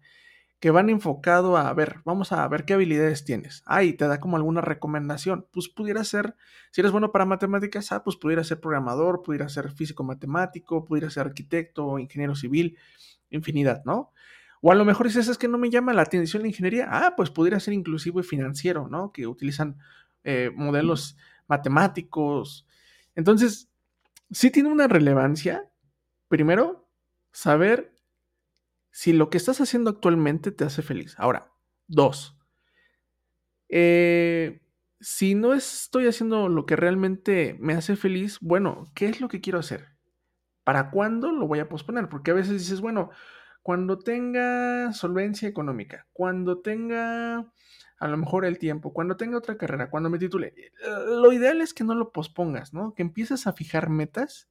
que 0.59 0.71
van 0.71 0.89
enfocado 0.89 1.55
a, 1.55 1.73
ver, 1.73 2.01
vamos 2.03 2.31
a 2.33 2.47
ver 2.47 2.65
qué 2.65 2.73
habilidades 2.73 3.23
tienes. 3.23 3.63
Ahí 3.65 3.93
te 3.93 4.07
da 4.07 4.19
como 4.19 4.35
alguna 4.35 4.59
recomendación. 4.61 5.47
Pues 5.51 5.69
pudiera 5.69 6.03
ser, 6.03 6.35
si 6.71 6.81
eres 6.81 6.91
bueno 6.91 7.11
para 7.11 7.25
matemáticas, 7.25 7.91
ah, 7.91 8.03
pues 8.03 8.17
pudiera 8.17 8.43
ser 8.43 8.59
programador, 8.59 9.23
pudiera 9.23 9.47
ser 9.47 9.71
físico 9.71 10.03
matemático, 10.03 10.83
pudiera 10.83 11.09
ser 11.09 11.27
arquitecto, 11.27 11.97
ingeniero 11.97 12.35
civil, 12.35 12.77
infinidad, 13.29 13.83
¿no? 13.85 14.11
O 14.61 14.71
a 14.73 14.75
lo 14.75 14.83
mejor 14.83 15.07
dices, 15.07 15.29
es 15.29 15.37
que 15.37 15.47
no 15.47 15.57
me 15.57 15.69
llama 15.69 15.93
la 15.93 16.01
atención 16.01 16.41
la 16.41 16.49
ingeniería, 16.49 16.87
ah, 16.89 17.13
pues 17.15 17.29
pudiera 17.29 17.59
ser 17.61 17.73
inclusivo 17.73 18.19
y 18.19 18.23
financiero, 18.23 18.89
¿no? 18.89 19.13
Que 19.13 19.27
utilizan 19.27 19.77
eh, 20.25 20.51
modelos 20.53 21.15
matemáticos. 21.47 22.67
Entonces, 23.15 23.69
sí 24.29 24.51
tiene 24.51 24.67
una 24.67 24.89
relevancia, 24.89 25.69
primero, 26.27 26.89
saber 27.31 27.93
si 28.99 29.13
lo 29.13 29.29
que 29.29 29.37
estás 29.37 29.61
haciendo 29.61 29.91
actualmente 29.91 30.51
te 30.51 30.65
hace 30.65 30.81
feliz. 30.81 31.15
Ahora, 31.17 31.53
dos, 31.87 32.37
eh, 33.69 34.59
si 34.99 35.35
no 35.35 35.53
estoy 35.53 36.05
haciendo 36.05 36.49
lo 36.49 36.65
que 36.65 36.75
realmente 36.75 37.55
me 37.61 37.75
hace 37.75 37.95
feliz, 37.95 38.39
bueno, 38.41 38.91
¿qué 38.95 39.05
es 39.05 39.21
lo 39.21 39.29
que 39.29 39.39
quiero 39.39 39.57
hacer? 39.57 39.87
¿Para 40.65 40.91
cuándo 40.91 41.31
lo 41.31 41.47
voy 41.47 41.59
a 41.59 41.69
posponer? 41.69 42.09
Porque 42.09 42.31
a 42.31 42.33
veces 42.33 42.59
dices, 42.59 42.81
bueno, 42.81 43.09
cuando 43.63 43.99
tenga 43.99 44.91
solvencia 44.91 45.47
económica, 45.47 46.05
cuando 46.11 46.59
tenga 46.59 47.37
a 47.99 48.07
lo 48.09 48.17
mejor 48.17 48.43
el 48.43 48.59
tiempo, 48.59 48.91
cuando 48.91 49.15
tenga 49.15 49.37
otra 49.37 49.57
carrera, 49.57 49.89
cuando 49.89 50.09
me 50.09 50.19
titule, 50.19 50.53
lo 51.07 51.31
ideal 51.31 51.61
es 51.61 51.73
que 51.73 51.85
no 51.85 51.95
lo 51.95 52.11
pospongas, 52.11 52.73
¿no? 52.73 52.93
Que 52.95 53.03
empieces 53.03 53.47
a 53.47 53.53
fijar 53.53 53.89
metas 53.89 54.49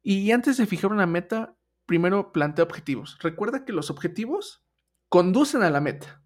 y 0.00 0.30
antes 0.30 0.58
de 0.58 0.66
fijar 0.66 0.92
una 0.92 1.06
meta, 1.06 1.56
primero 1.92 2.32
plantea 2.32 2.64
objetivos. 2.64 3.18
Recuerda 3.20 3.66
que 3.66 3.72
los 3.74 3.90
objetivos 3.90 4.64
conducen 5.10 5.62
a 5.62 5.68
la 5.68 5.82
meta, 5.82 6.22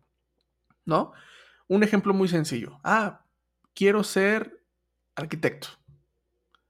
¿no? 0.85 1.13
Un 1.67 1.83
ejemplo 1.83 2.15
muy 2.15 2.29
sencillo. 2.29 2.79
Ah, 2.85 3.25
quiero 3.75 4.05
ser 4.05 4.63
arquitecto. 5.17 5.67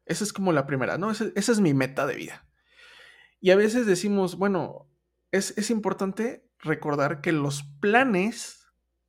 Esa 0.07 0.25
es 0.25 0.33
como 0.33 0.51
la 0.51 0.67
primera, 0.67 0.97
¿no? 0.97 1.11
Esa, 1.11 1.31
es 1.35 1.61
mi 1.61 1.75
meta 1.75 2.07
de 2.07 2.15
vida. 2.15 2.49
Y 3.39 3.51
a 3.51 3.57
veces 3.57 3.85
decimos, 3.85 4.39
bueno, 4.39 4.89
es, 5.31 5.53
es 5.59 5.69
importante 5.69 6.49
recordar 6.61 7.21
que 7.21 7.33
los 7.33 7.65
planes 7.81 8.67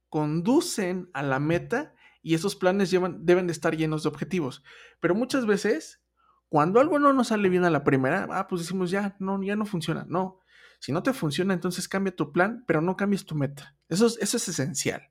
conducen 0.10 1.10
a 1.14 1.24
la 1.24 1.40
meta 1.40 1.96
y 2.22 2.34
esos 2.34 2.58
planes 2.58 2.92
llevan, 2.92 3.26
deben 3.26 3.48
de 3.48 3.54
estar 3.54 3.78
llenos 3.78 4.04
de 4.04 4.10
objetivos. 4.10 4.64
Pero 5.00 5.16
muchas 5.16 5.46
veces, 5.46 6.02
cuando 6.50 6.80
algo 6.80 7.00
no 7.00 7.14
nos 7.14 7.28
sale 7.30 7.50
bien 7.50 7.66
a 7.66 7.70
la 7.70 7.84
primera, 7.84 8.28
ah, 8.32 8.48
pues 8.48 8.62
decimos, 8.62 8.92
ya, 8.92 9.16
no, 9.20 9.42
ya 9.44 9.56
no 9.56 9.66
funciona. 9.66 10.06
No, 10.08 10.40
si 10.80 10.92
no 10.92 11.04
te 11.04 11.14
funciona, 11.14 11.54
entonces 11.54 11.88
cambia 11.88 12.16
tu 12.16 12.32
plan, 12.32 12.64
pero 12.68 12.82
no 12.82 12.96
cambies 12.96 13.26
tu 13.26 13.36
meta. 13.36 13.76
Eso 13.90 14.06
es, 14.08 14.18
eso 14.22 14.38
es 14.38 14.48
esencial. 14.48 15.10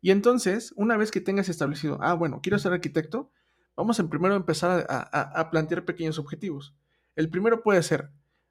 Y 0.00 0.10
entonces, 0.10 0.72
una 0.76 0.96
vez 0.96 1.10
que 1.10 1.20
tengas 1.20 1.48
establecido, 1.48 1.98
ah, 2.00 2.14
bueno, 2.14 2.40
quiero 2.42 2.58
ser 2.58 2.72
arquitecto, 2.72 3.32
vamos 3.76 3.98
en 3.98 4.08
primero 4.08 4.34
a 4.34 4.38
empezar 4.38 4.86
a, 4.88 5.50
plantear 5.50 5.84
pequeños 5.84 6.18
objetivos. 6.18 6.74
El 7.16 7.28
primero 7.28 7.62
puede 7.62 7.82
ser, 7.82 8.10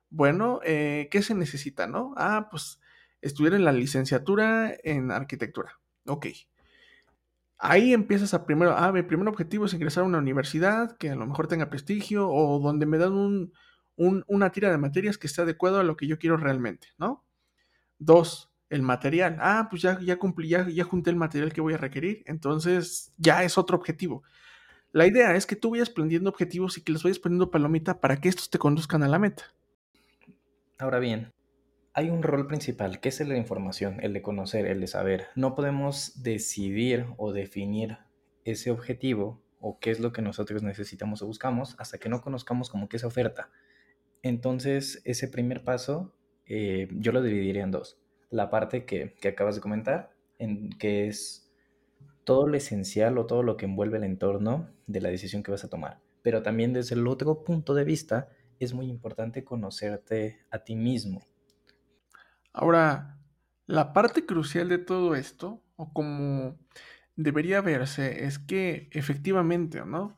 bueno, 0.10 0.60
eh, 0.64 1.08
¿qué 1.12 1.22
se 1.22 1.36
necesita, 1.36 1.88
no? 1.88 2.14
Ah, 2.18 2.48
pues 2.50 2.80
estudiar 3.22 3.54
en 3.54 3.66
la 3.66 3.72
licenciatura 3.72 4.76
en 4.84 5.12
arquitectura. 5.12 5.80
Ok. 6.06 6.28
Ahí 7.58 7.94
empiezas 7.94 8.34
a 8.34 8.46
primero, 8.46 8.76
ah, 8.78 8.92
mi 8.92 9.02
primer 9.04 9.28
objetivo 9.28 9.66
es 9.66 9.74
ingresar 9.74 10.04
a 10.04 10.08
una 10.08 10.18
universidad 10.18 10.98
que 10.98 11.10
a 11.10 11.16
lo 11.16 11.26
mejor 11.26 11.48
tenga 11.48 11.70
prestigio 11.70 12.30
o 12.30 12.60
donde 12.60 12.86
me 12.86 12.98
dan 12.98 13.14
un, 13.14 13.54
una 13.96 14.52
tira 14.52 14.70
de 14.70 14.78
materias 14.78 15.18
que 15.18 15.28
esté 15.28 15.42
adecuado 15.42 15.80
a 15.80 15.84
lo 15.84 15.96
que 15.96 16.08
yo 16.08 16.20
quiero 16.20 16.36
realmente, 16.38 16.90
¿no? 16.98 17.26
Dos, 17.98 18.52
el 18.70 18.82
material. 18.82 19.38
Ah, 19.40 19.68
pues 19.70 19.82
ya, 19.82 20.00
ya 20.02 20.18
cumplí, 20.18 20.50
ya, 20.50 20.68
ya 20.68 20.84
junté 20.84 21.12
el 21.12 21.16
material 21.16 21.54
que 21.54 21.62
voy 21.62 21.74
a 21.74 21.78
requerir, 21.78 22.24
entonces 22.26 23.14
ya 23.18 23.44
es 23.44 23.58
otro 23.58 23.78
objetivo. 23.78 24.24
La 24.92 25.08
idea 25.08 25.36
es 25.36 25.46
que 25.46 25.56
tú 25.56 25.72
vayas 25.72 25.90
planteando 25.90 26.30
objetivos 26.30 26.78
y 26.78 26.82
que 26.82 26.92
les 26.92 27.04
vayas 27.04 27.20
poniendo 27.20 27.52
palomita 27.52 28.00
para 28.00 28.18
que 28.18 28.30
estos 28.30 28.50
te 28.50 28.60
conduzcan 28.60 29.04
a 29.04 29.08
la 29.08 29.20
meta. 29.20 29.44
Ahora 30.78 31.00
bien, 31.00 31.34
hay 31.98 32.10
un 32.10 32.24
rol 32.24 32.46
principal, 32.46 33.00
que 33.00 33.10
es 33.10 33.22
el 33.22 33.30
de 33.30 33.36
la 33.36 33.40
información, 33.40 34.00
el 34.02 34.14
de 34.14 34.22
conocer, 34.22 34.66
el 34.66 34.82
de 34.82 34.88
saber. 34.88 35.28
No 35.36 35.56
podemos 35.56 36.22
decidir 36.22 37.06
o 37.18 37.32
definir 37.32 37.98
ese 38.44 38.70
objetivo 38.70 39.42
o 39.62 39.80
qué 39.80 39.92
es 39.92 40.02
lo 40.02 40.12
que 40.12 40.22
nosotros 40.22 40.62
necesitamos 40.62 41.22
o 41.22 41.28
buscamos 41.28 41.76
hasta 41.80 41.98
que 41.98 42.10
no 42.10 42.22
conozcamos 42.22 42.70
como 42.70 42.90
que 42.90 42.98
esa 42.98 43.08
oferta. 43.08 43.50
Entonces, 44.24 45.02
ese 45.06 45.30
primer 45.30 45.64
paso 45.64 46.14
eh, 46.46 46.90
yo 46.92 47.14
lo 47.14 47.22
dividiría 47.22 47.64
en 47.64 47.72
dos 47.72 47.98
la 48.30 48.50
parte 48.50 48.86
que, 48.86 49.16
acabas 49.28 49.56
de 49.56 49.62
comentar, 49.62 50.12
en 50.40 50.70
que 50.72 51.08
es 51.08 51.50
todo 52.26 52.48
lo 52.48 52.58
esencial 52.58 53.18
o 53.18 53.26
todo 53.26 53.44
lo 53.44 53.56
que 53.56 53.66
envuelve 53.66 53.98
el 53.98 54.04
entorno 54.04 54.70
de 54.88 55.00
la 55.00 55.10
decisión 55.10 55.44
que 55.44 55.52
vas 55.52 55.64
a 55.64 55.70
tomar. 55.70 56.02
Pero 56.22 56.42
también 56.42 56.74
desde 56.74 56.96
el 56.96 57.08
otro 57.08 57.44
punto 57.44 57.74
de 57.74 57.86
vista 57.86 58.30
es 58.60 58.74
muy 58.74 58.90
importante 58.90 59.44
conocerte 59.46 60.40
a 60.50 60.60
ti 60.60 60.76
mismo. 60.76 61.22
Ahora, 62.58 63.20
la 63.68 63.92
parte 63.92 64.26
crucial 64.26 64.70
de 64.70 64.78
todo 64.78 65.14
esto, 65.14 65.62
o 65.76 65.92
como 65.92 66.58
debería 67.18 67.60
verse, 67.60 68.24
es 68.24 68.40
que 68.40 68.88
efectivamente, 68.94 69.84
¿no? 69.86 70.18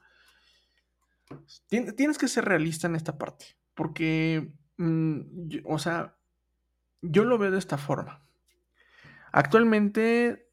Tienes 1.67 2.19
que 2.19 2.27
ser 2.27 2.45
realista 2.45 2.85
en 2.85 2.95
esta 2.95 3.17
parte, 3.17 3.57
porque, 3.73 4.53
mm, 4.77 5.21
o 5.65 5.79
sea, 5.79 6.15
yo 7.01 7.23
lo 7.25 7.39
veo 7.39 7.49
de 7.49 7.57
esta 7.57 7.79
forma. 7.79 8.23
Actualmente 9.31 10.51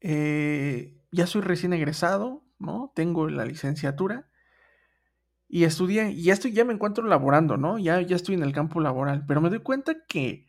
eh, 0.00 1.02
ya 1.10 1.26
soy 1.26 1.42
recién 1.42 1.72
egresado, 1.72 2.44
¿no? 2.60 2.92
Tengo 2.94 3.28
la 3.28 3.44
licenciatura 3.44 4.28
y 5.48 5.64
estudié, 5.64 6.12
y 6.12 6.22
ya 6.22 6.32
estoy, 6.32 6.52
ya 6.52 6.64
me 6.64 6.74
encuentro 6.74 7.04
laborando, 7.06 7.56
¿no? 7.56 7.78
Ya, 7.78 8.00
ya 8.02 8.14
estoy 8.14 8.36
en 8.36 8.44
el 8.44 8.52
campo 8.52 8.80
laboral, 8.80 9.26
pero 9.26 9.40
me 9.40 9.50
doy 9.50 9.60
cuenta 9.60 10.04
que, 10.06 10.46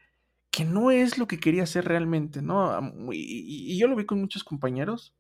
que 0.54 0.66
no 0.66 0.92
es 0.92 1.18
lo 1.18 1.28
que 1.28 1.40
quería 1.40 1.64
hacer 1.64 1.86
realmente, 1.86 2.44
¿no? 2.44 2.80
Y, 3.12 3.74
y, 3.74 3.80
yo 3.80 3.88
lo 3.88 3.96
vi 3.96 4.06
con 4.06 4.22
muchos 4.22 4.44
compañeros 4.44 5.16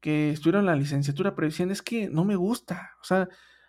que 0.00 0.30
estudiaron 0.30 0.66
la 0.66 0.74
licenciatura, 0.74 1.36
pero 1.36 1.46
decían, 1.48 1.70
es 1.70 1.82
que 1.82 2.10
no 2.10 2.24
me 2.24 2.34
gusta, 2.36 2.92
o 3.00 3.04
sea, 3.04 3.28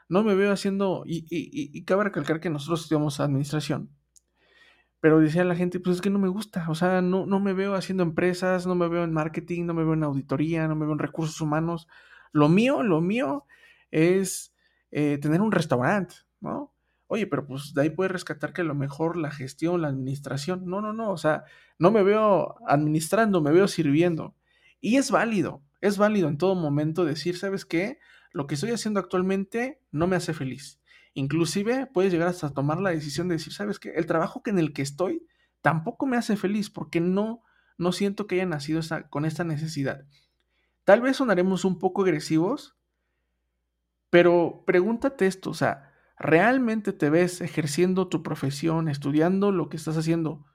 no 0.10 0.24
me 0.24 0.36
veo 0.36 0.52
haciendo, 0.52 1.04
y, 1.06 1.26
y 1.30 1.86
cabe 1.86 2.06
recalcar 2.06 2.40
que 2.40 2.50
nosotros 2.50 2.82
estudiamos 2.82 3.20
administración, 3.20 3.92
pero 5.02 5.20
decía 5.20 5.44
la 5.44 5.56
gente, 5.56 5.80
pues 5.80 5.98
es 5.98 6.02
que 6.02 6.12
no 6.12 6.20
me 6.20 6.30
gusta, 6.30 6.68
o 6.70 6.76
sea, 6.76 7.02
no, 7.02 7.26
no 7.26 7.40
me 7.40 7.54
veo 7.54 7.76
haciendo 7.76 8.04
empresas, 8.04 8.68
no 8.68 8.76
me 8.76 8.88
veo 8.88 9.04
en 9.04 9.14
marketing, 9.14 9.66
no 9.66 9.74
me 9.74 9.84
veo 9.84 9.94
en 9.94 10.04
auditoría, 10.04 10.68
no 10.68 10.76
me 10.76 10.86
veo 10.86 10.94
en 10.94 11.00
recursos 11.00 11.42
humanos. 11.42 11.88
Lo 12.32 12.50
mío, 12.50 12.84
lo 12.84 13.02
mío 13.02 13.46
es 13.90 14.54
eh, 14.92 15.18
tener 15.20 15.42
un 15.42 15.52
restaurante, 15.52 16.16
¿no? 16.40 16.72
Oye, 17.14 17.28
pero 17.28 17.46
pues 17.46 17.74
de 17.74 17.82
ahí 17.82 17.90
puedes 17.90 18.10
rescatar 18.10 18.54
que 18.54 18.62
a 18.62 18.64
lo 18.64 18.74
mejor 18.74 19.18
la 19.18 19.32
gestión, 19.32 19.82
la 19.82 19.90
administración, 19.90 20.66
no, 20.66 20.80
no, 20.80 20.94
no, 20.94 21.12
o 21.12 21.18
sea, 21.18 21.44
no 21.78 21.92
me 21.92 22.04
veo 22.04 22.56
administrando, 22.70 23.42
me 23.42 23.52
veo 23.52 23.68
sirviendo. 23.68 24.34
Y 24.80 24.96
es 24.96 25.12
válido, 25.12 25.62
es 25.82 25.98
válido 25.98 26.30
en 26.30 26.38
todo 26.38 26.56
momento 26.56 27.04
decir, 27.04 27.38
¿sabes 27.38 27.66
qué? 27.66 28.00
Lo 28.32 28.48
que 28.48 28.56
estoy 28.56 28.72
haciendo 28.72 29.02
actualmente 29.02 29.82
no 29.92 30.08
me 30.08 30.16
hace 30.16 30.34
feliz 30.34 30.80
Inclusive 31.14 31.88
puedes 31.88 32.14
llegar 32.14 32.30
hasta 32.30 32.54
tomar 32.54 32.80
la 32.80 32.92
decisión 32.92 33.28
de 33.28 33.36
decir, 33.36 33.52
¿sabes 33.52 33.78
qué? 33.78 33.90
El 33.90 34.06
trabajo 34.06 34.42
en 34.46 34.58
el 34.58 34.72
que 34.72 34.82
estoy 34.82 35.28
tampoco 35.62 36.06
me 36.06 36.16
hace 36.16 36.38
feliz 36.38 36.70
porque 36.70 37.02
no, 37.02 37.44
no 37.78 37.92
siento 37.92 38.26
que 38.26 38.36
haya 38.36 38.46
nacido 38.46 38.80
con 39.10 39.26
esta 39.26 39.44
necesidad. 39.44 40.06
Tal 40.86 41.02
vez 41.02 41.18
sonaremos 41.18 41.66
un 41.66 41.78
poco 41.78 42.04
agresivos, 42.04 42.78
pero 44.10 44.64
pregúntate 44.66 45.28
esto, 45.28 45.50
o 45.50 45.54
sea, 45.54 45.91
¿realmente 46.22 46.94
te 46.94 47.10
ves 47.10 47.42
ejerciendo 47.42 48.08
tu 48.08 48.22
profesión, 48.22 48.88
estudiando 48.88 49.52
lo 49.52 49.70
que 49.70 49.78
estás 49.78 49.98
haciendo 49.98 50.46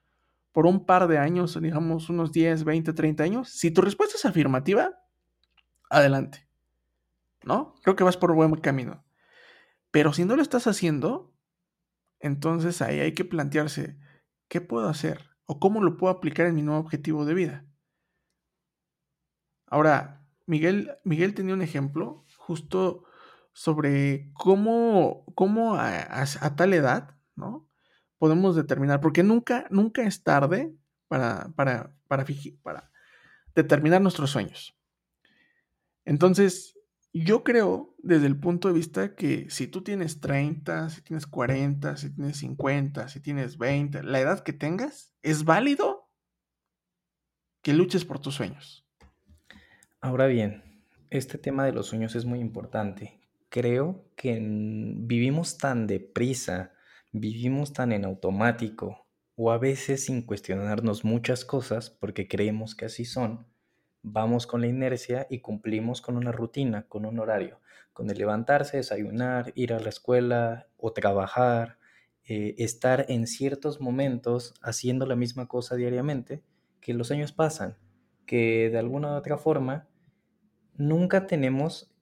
por 0.52 0.64
un 0.64 0.87
par 0.87 1.08
de 1.08 1.18
años, 1.18 1.61
digamos 1.61 2.08
unos 2.08 2.32
10, 2.32 2.64
20, 2.64 2.92
30 2.92 3.25
años? 3.25 3.50
Si 3.50 3.70
tu 3.70 3.82
respuesta 3.82 4.16
es 4.16 4.25
afirmativa, 4.25 4.99
adelante. 5.90 6.49
¿No? 7.44 7.75
Creo 7.82 7.96
que 7.96 8.04
vas 8.04 8.16
por 8.16 8.35
buen 8.35 8.54
camino. 8.56 9.04
Pero 9.90 10.12
si 10.12 10.25
no 10.25 10.37
lo 10.37 10.42
estás 10.42 10.66
haciendo, 10.66 11.35
entonces 12.20 12.80
ahí 12.80 13.00
hay 13.00 13.12
que 13.12 13.25
plantearse, 13.25 13.99
¿qué 14.49 14.61
puedo 14.61 14.88
hacer? 14.88 15.30
¿O 15.46 15.58
cómo 15.58 15.82
lo 15.82 15.96
puedo 15.96 16.12
aplicar 16.12 16.46
en 16.46 16.54
mi 16.54 16.62
nuevo 16.62 16.80
objetivo 16.80 17.25
de 17.25 17.35
vida? 17.35 17.66
Ahora, 19.66 20.26
Miguel, 20.46 20.92
Miguel 21.04 21.35
tenía 21.35 21.54
un 21.54 21.62
ejemplo 21.62 22.25
justo 22.37 23.04
sobre 23.56 24.30
cómo, 24.34 25.25
cómo 25.34 25.76
a, 25.76 26.26
tal 26.56 26.75
edad, 26.75 27.16
¿no? 27.36 27.66
Podemos 28.18 28.54
determinar, 28.54 29.00
porque 29.00 29.22
nunca, 29.22 29.66
nunca 29.70 30.02
es 30.02 30.22
tarde 30.22 30.76
para, 31.08 31.48
para, 31.56 31.90
para, 32.06 32.26
para 32.62 32.90
determinar 33.54 34.02
nuestros 34.02 34.28
sueños. 34.28 34.78
Entonces, 36.04 36.78
yo 37.14 37.44
creo, 37.44 37.94
desde 38.02 38.26
el 38.26 38.38
punto 38.38 38.68
de 38.68 38.75
vista 38.75 39.14
que 39.14 39.48
si 39.48 39.66
tú 39.66 39.82
tienes 39.82 40.20
30, 40.20 40.90
si 40.90 41.00
tienes 41.00 41.26
40, 41.26 41.96
si 41.96 42.14
tienes 42.14 42.36
50, 42.36 43.08
si 43.08 43.20
tienes 43.20 43.56
20, 43.56 44.02
la 44.02 44.20
edad 44.20 44.40
que 44.40 44.52
tengas, 44.52 45.14
es 45.22 45.44
válido 45.44 46.10
que 47.62 47.72
luches 47.72 48.04
por 48.04 48.18
tus 48.18 48.34
sueños. 48.34 48.86
Ahora 50.02 50.26
bien, 50.26 50.84
este 51.08 51.38
tema 51.38 51.64
de 51.64 51.72
los 51.72 51.86
sueños 51.86 52.14
es 52.16 52.26
muy 52.26 52.40
importante. 52.40 53.25
Creo 53.56 54.04
que 54.16 54.38
vivimos 54.38 55.56
tan 55.56 55.86
deprisa, 55.86 56.75
vivimos 57.10 57.72
tan 57.72 57.90
en 57.92 58.04
automático 58.04 59.06
o 59.34 59.50
a 59.50 59.56
veces 59.56 60.04
sin 60.04 60.26
cuestionarnos 60.26 61.06
muchas 61.06 61.46
cosas 61.46 61.88
porque 61.88 62.28
creemos 62.28 62.75
que 62.75 62.84
así 62.84 63.06
son, 63.06 63.46
vamos 64.02 64.46
con 64.46 64.60
la 64.60 64.66
inercia 64.66 65.26
y 65.30 65.38
cumplimos 65.38 66.02
con 66.02 66.18
una 66.18 66.32
rutina, 66.32 66.86
con 66.86 67.06
un 67.06 67.18
horario, 67.18 67.62
con 67.94 68.10
el 68.10 68.18
levantarse, 68.18 68.76
desayunar, 68.76 69.54
ir 69.54 69.72
a 69.72 69.80
la 69.80 69.88
escuela 69.88 70.68
o 70.76 70.92
trabajar, 70.92 71.78
eh, 72.25 72.56
estar 72.58 73.06
en 73.08 73.26
ciertos 73.26 73.80
momentos 73.80 74.52
haciendo 74.60 75.06
la 75.06 75.16
misma 75.16 75.48
cosa 75.48 75.76
diariamente, 75.76 76.42
que 76.82 76.92
los 76.92 77.10
años 77.10 77.32
pasan, 77.32 77.78
que 78.26 78.68
de 78.68 78.78
alguna 78.78 79.12
u 79.12 79.16
otra 79.16 79.38
forma 79.38 79.88
nunca 80.75 81.26
tenemos 81.26 81.95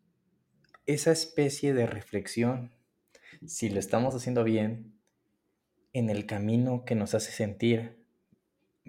esa 0.86 1.12
especie 1.12 1.74
de 1.74 1.86
reflexión, 1.86 2.72
si 3.46 3.70
lo 3.70 3.78
estamos 3.78 4.14
haciendo 4.14 4.44
bien, 4.44 4.94
en 5.92 6.10
el 6.10 6.26
camino 6.26 6.84
que 6.84 6.94
nos 6.94 7.14
hace 7.14 7.32
sentir 7.32 7.96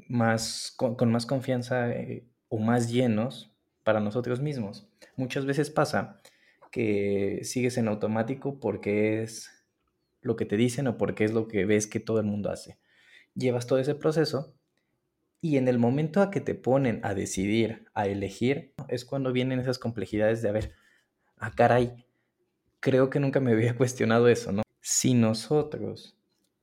más, 0.08 0.74
con, 0.76 1.12
más 1.12 1.26
confianza 1.26 1.92
eh, 1.92 2.26
o 2.50 2.58
más 2.58 2.92
llenos 2.92 3.52
para 3.84 4.00
nosotros 4.00 4.42
mismos. 4.42 4.88
Muchas 5.16 5.46
veces 5.46 5.70
pasa 5.70 6.20
que 6.72 7.42
sigues 7.44 7.78
en 7.78 7.88
automático 7.88 8.60
porque 8.60 9.24
es 9.24 9.52
lo 10.22 10.36
que 10.36 10.46
te 10.46 10.58
dicen 10.58 10.88
o 10.88 10.98
porque 10.98 11.24
es 11.24 11.32
lo 11.32 11.48
que 11.48 11.66
ves 11.66 11.88
que 11.88 12.00
todo 12.00 12.20
el 12.20 12.26
mundo 12.26 12.50
hace. 12.50 12.78
Llevas 13.36 13.68
todo 13.68 13.80
ese 13.80 13.96
proceso 13.96 14.56
y 15.40 15.58
en 15.58 15.68
el 15.68 15.78
momento 15.78 16.22
a 16.22 16.32
que 16.32 16.42
te 16.42 16.56
ponen 16.56 17.00
a 17.04 17.14
decidir, 17.14 17.86
a 17.94 18.08
elegir, 18.08 18.74
es 18.88 19.06
cuando 19.06 19.32
vienen 19.32 19.60
esas 19.60 19.78
complejidades 19.78 20.42
de, 20.42 20.50
a 20.50 20.54
ver, 20.54 20.74
ah, 21.38 21.52
caray, 21.56 22.06
creo 22.80 23.10
que 23.10 23.20
nunca 23.20 23.40
me 23.40 23.52
había 23.52 23.76
cuestionado 23.78 24.28
eso, 24.28 24.52
¿no? 24.52 24.64
Si 24.82 25.14
nosotros, 25.14 26.18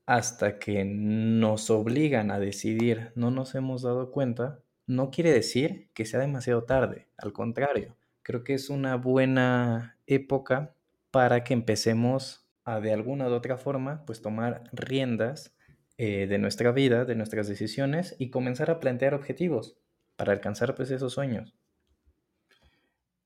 hasta 0.06 0.58
que 0.58 0.84
nos 0.84 1.70
obligan 1.70 2.30
a 2.30 2.38
decidir, 2.38 3.12
no 3.14 3.30
nos 3.30 3.54
hemos 3.54 3.82
dado 3.82 4.10
cuenta, 4.10 4.60
no 4.86 5.10
quiere 5.10 5.32
decir 5.32 5.90
que 5.94 6.04
sea 6.04 6.20
demasiado 6.20 6.64
tarde, 6.64 7.08
al 7.16 7.32
contrario, 7.32 7.96
creo 8.22 8.44
que 8.44 8.54
es 8.54 8.70
una 8.70 8.96
buena 8.96 9.98
época 10.06 10.74
para 11.10 11.44
que 11.44 11.54
empecemos 11.54 12.46
a 12.64 12.80
de 12.80 12.92
alguna 12.92 13.28
u 13.28 13.32
otra 13.32 13.56
forma, 13.58 14.04
pues 14.06 14.22
tomar 14.22 14.64
riendas 14.72 15.54
eh, 15.98 16.26
de 16.26 16.38
nuestra 16.38 16.72
vida, 16.72 17.04
de 17.04 17.14
nuestras 17.16 17.48
decisiones 17.48 18.16
y 18.18 18.30
comenzar 18.30 18.70
a 18.70 18.80
plantear 18.80 19.14
objetivos 19.14 19.76
para 20.16 20.32
alcanzar 20.32 20.74
pues 20.74 20.90
esos 20.90 21.12
sueños. 21.12 21.54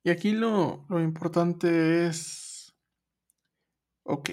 Y 0.07 0.11
aquí 0.11 0.31
lo, 0.31 0.87
lo 0.89 1.03
importante 1.03 2.07
es, 2.07 2.73
ok, 4.05 4.31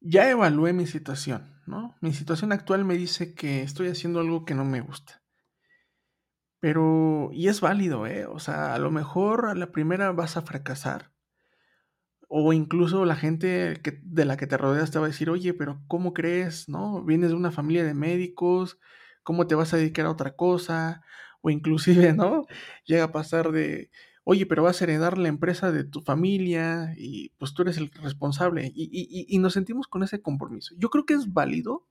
ya 0.00 0.28
evalué 0.28 0.72
mi 0.72 0.88
situación, 0.88 1.62
¿no? 1.68 1.94
Mi 2.00 2.12
situación 2.12 2.50
actual 2.50 2.84
me 2.84 2.96
dice 2.96 3.32
que 3.32 3.62
estoy 3.62 3.86
haciendo 3.86 4.18
algo 4.18 4.44
que 4.44 4.56
no 4.56 4.64
me 4.64 4.80
gusta. 4.80 5.22
Pero, 6.58 7.30
y 7.32 7.46
es 7.46 7.60
válido, 7.60 8.08
¿eh? 8.08 8.26
O 8.26 8.40
sea, 8.40 8.74
a 8.74 8.78
lo 8.80 8.90
mejor 8.90 9.46
a 9.46 9.54
la 9.54 9.70
primera 9.70 10.10
vas 10.10 10.36
a 10.36 10.42
fracasar. 10.42 11.12
O 12.26 12.52
incluso 12.52 13.04
la 13.04 13.14
gente 13.14 13.78
que, 13.84 14.00
de 14.02 14.24
la 14.24 14.36
que 14.36 14.48
te 14.48 14.56
rodeas 14.56 14.90
te 14.90 14.98
va 14.98 15.04
a 15.04 15.10
decir, 15.10 15.30
oye, 15.30 15.54
pero 15.54 15.80
¿cómo 15.86 16.12
crees? 16.12 16.68
¿No? 16.68 17.04
Vienes 17.04 17.30
de 17.30 17.36
una 17.36 17.52
familia 17.52 17.84
de 17.84 17.94
médicos, 17.94 18.80
¿cómo 19.22 19.46
te 19.46 19.54
vas 19.54 19.72
a 19.74 19.76
dedicar 19.76 20.06
a 20.06 20.10
otra 20.10 20.34
cosa? 20.34 21.04
O 21.40 21.50
inclusive, 21.50 22.14
¿no? 22.14 22.46
Llega 22.84 23.04
a 23.04 23.12
pasar 23.12 23.52
de, 23.52 23.88
oye, 24.24 24.46
pero 24.46 24.62
vas 24.62 24.80
a 24.80 24.84
heredar 24.84 25.18
la 25.18 25.28
empresa 25.28 25.72
de 25.72 25.84
tu 25.84 26.00
familia 26.00 26.94
y 26.96 27.30
pues 27.38 27.54
tú 27.54 27.62
eres 27.62 27.76
el 27.78 27.90
responsable. 27.90 28.70
Y, 28.74 29.26
y 29.28 29.38
nos 29.38 29.54
sentimos 29.54 29.88
con 29.88 30.02
ese 30.02 30.22
compromiso. 30.22 30.74
Yo 30.78 30.90
creo 30.90 31.06
que 31.06 31.14
es 31.14 31.32
válido 31.32 31.86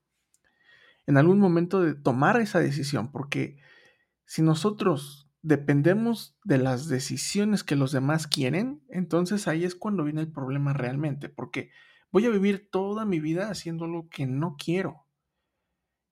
en 1.07 1.17
algún 1.17 1.39
momento 1.39 1.81
de 1.81 1.95
tomar 1.95 2.39
esa 2.39 2.59
decisión, 2.59 3.11
porque 3.11 3.57
si 4.25 4.41
nosotros 4.41 5.29
dependemos 5.41 6.37
de 6.43 6.57
las 6.57 6.87
decisiones 6.87 7.63
que 7.63 7.75
los 7.75 7.91
demás 7.91 8.27
quieren, 8.27 8.83
entonces 8.89 9.47
ahí 9.47 9.63
es 9.63 9.75
cuando 9.75 10.03
viene 10.03 10.21
el 10.21 10.31
problema 10.31 10.73
realmente, 10.73 11.29
porque 11.29 11.71
voy 12.11 12.25
a 12.25 12.29
vivir 12.29 12.69
toda 12.69 13.05
mi 13.05 13.19
vida 13.19 13.49
haciendo 13.49 13.87
lo 13.87 14.07
que 14.09 14.27
no 14.27 14.55
quiero. 14.57 15.05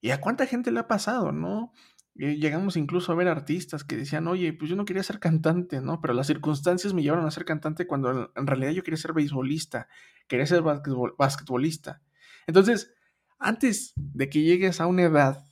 ¿Y 0.00 0.10
a 0.10 0.20
cuánta 0.20 0.46
gente 0.46 0.72
le 0.72 0.80
ha 0.80 0.88
pasado, 0.88 1.30
no? 1.30 1.72
Eh, 2.16 2.36
llegamos 2.36 2.76
incluso 2.76 3.12
a 3.12 3.14
ver 3.14 3.28
artistas 3.28 3.84
que 3.84 3.96
decían, 3.96 4.26
oye, 4.28 4.52
pues 4.52 4.70
yo 4.70 4.76
no 4.76 4.84
quería 4.84 5.02
ser 5.02 5.20
cantante, 5.20 5.80
¿no? 5.80 6.00
Pero 6.00 6.14
las 6.14 6.26
circunstancias 6.26 6.94
me 6.94 7.02
llevaron 7.02 7.26
a 7.26 7.30
ser 7.30 7.44
cantante 7.44 7.86
cuando 7.86 8.32
en 8.34 8.46
realidad 8.46 8.72
yo 8.72 8.82
quería 8.82 8.98
ser 8.98 9.12
beisbolista, 9.12 9.88
quería 10.28 10.46
ser 10.46 10.62
basquetbolista. 10.62 12.02
Entonces, 12.46 12.92
antes 13.38 13.92
de 13.96 14.28
que 14.28 14.42
llegues 14.42 14.80
a 14.80 14.86
una 14.86 15.02
edad 15.02 15.44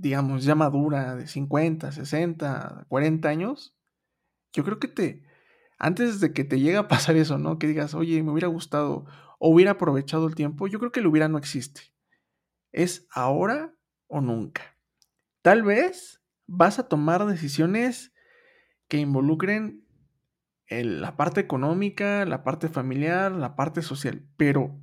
digamos, 0.00 0.44
ya 0.44 0.54
madura, 0.54 1.14
de 1.14 1.26
50, 1.26 1.92
60, 1.92 2.86
40 2.88 3.28
años, 3.28 3.76
yo 4.52 4.64
creo 4.64 4.78
que 4.78 4.88
te, 4.88 5.24
antes 5.78 6.20
de 6.20 6.32
que 6.32 6.42
te 6.44 6.58
llegue 6.58 6.78
a 6.78 6.88
pasar 6.88 7.16
eso, 7.16 7.36
¿no? 7.38 7.58
Que 7.58 7.66
digas, 7.66 7.94
oye, 7.94 8.22
me 8.22 8.32
hubiera 8.32 8.48
gustado 8.48 9.04
o 9.38 9.50
hubiera 9.50 9.72
aprovechado 9.72 10.26
el 10.26 10.34
tiempo, 10.34 10.68
yo 10.68 10.78
creo 10.78 10.90
que 10.90 11.00
el 11.00 11.06
hubiera 11.06 11.28
no 11.28 11.36
existe. 11.36 11.82
Es 12.72 13.06
ahora 13.10 13.74
o 14.06 14.22
nunca. 14.22 14.69
Tal 15.42 15.62
vez 15.62 16.22
vas 16.46 16.78
a 16.78 16.88
tomar 16.88 17.26
decisiones 17.26 18.12
que 18.88 18.98
involucren 18.98 19.84
la 20.68 21.16
parte 21.16 21.40
económica, 21.40 22.24
la 22.24 22.44
parte 22.44 22.68
familiar, 22.68 23.32
la 23.32 23.56
parte 23.56 23.82
social, 23.82 24.24
pero 24.36 24.80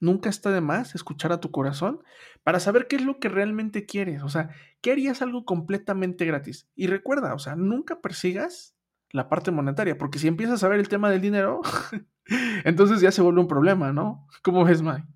Nunca 0.00 0.30
está 0.30 0.50
de 0.50 0.62
más 0.62 0.94
escuchar 0.94 1.30
a 1.30 1.40
tu 1.40 1.50
corazón 1.50 2.02
para 2.42 2.58
saber 2.58 2.86
qué 2.88 2.96
es 2.96 3.04
lo 3.04 3.20
que 3.20 3.28
realmente 3.28 3.84
quieres. 3.84 4.22
O 4.22 4.30
sea, 4.30 4.48
¿qué 4.80 4.92
harías 4.92 5.20
algo 5.20 5.44
completamente 5.44 6.24
gratis? 6.24 6.66
Y 6.74 6.86
recuerda, 6.86 7.34
o 7.34 7.38
sea, 7.38 7.54
nunca 7.54 8.00
persigas 8.00 8.74
la 9.10 9.28
parte 9.28 9.50
monetaria, 9.50 9.98
porque 9.98 10.18
si 10.18 10.26
empiezas 10.26 10.64
a 10.64 10.68
ver 10.68 10.80
el 10.80 10.88
tema 10.88 11.10
del 11.10 11.20
dinero, 11.20 11.60
entonces 12.64 13.02
ya 13.02 13.12
se 13.12 13.20
vuelve 13.20 13.42
un 13.42 13.48
problema, 13.48 13.92
¿no? 13.92 14.26
¿Cómo 14.42 14.64
ves, 14.64 14.80
Mike? 14.80 15.06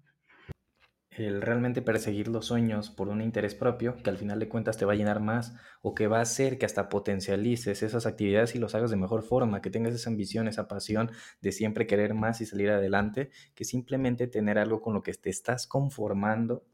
El 1.16 1.42
realmente 1.42 1.82
perseguir 1.82 2.28
los 2.28 2.46
sueños 2.46 2.90
por 2.90 3.08
un 3.08 3.20
interés 3.20 3.54
propio, 3.54 3.96
que 4.02 4.10
al 4.10 4.18
final 4.18 4.40
de 4.40 4.48
cuentas 4.48 4.76
te 4.76 4.84
va 4.84 4.94
a 4.94 4.96
llenar 4.96 5.20
más 5.20 5.54
o 5.80 5.94
que 5.94 6.08
va 6.08 6.18
a 6.18 6.22
hacer 6.22 6.58
que 6.58 6.66
hasta 6.66 6.88
potencialices 6.88 7.82
esas 7.82 8.06
actividades 8.06 8.54
y 8.54 8.58
los 8.58 8.74
hagas 8.74 8.90
de 8.90 8.96
mejor 8.96 9.22
forma, 9.22 9.62
que 9.62 9.70
tengas 9.70 9.94
esa 9.94 10.10
ambición, 10.10 10.48
esa 10.48 10.66
pasión 10.66 11.10
de 11.40 11.52
siempre 11.52 11.86
querer 11.86 12.14
más 12.14 12.40
y 12.40 12.46
salir 12.46 12.70
adelante, 12.70 13.30
que 13.54 13.64
simplemente 13.64 14.26
tener 14.26 14.58
algo 14.58 14.80
con 14.80 14.94
lo 14.94 15.02
que 15.02 15.14
te 15.14 15.30
estás 15.30 15.66
conformando 15.66 16.64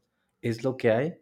es 0.41 0.63
lo 0.63 0.75
que 0.75 0.91
hay 0.91 1.19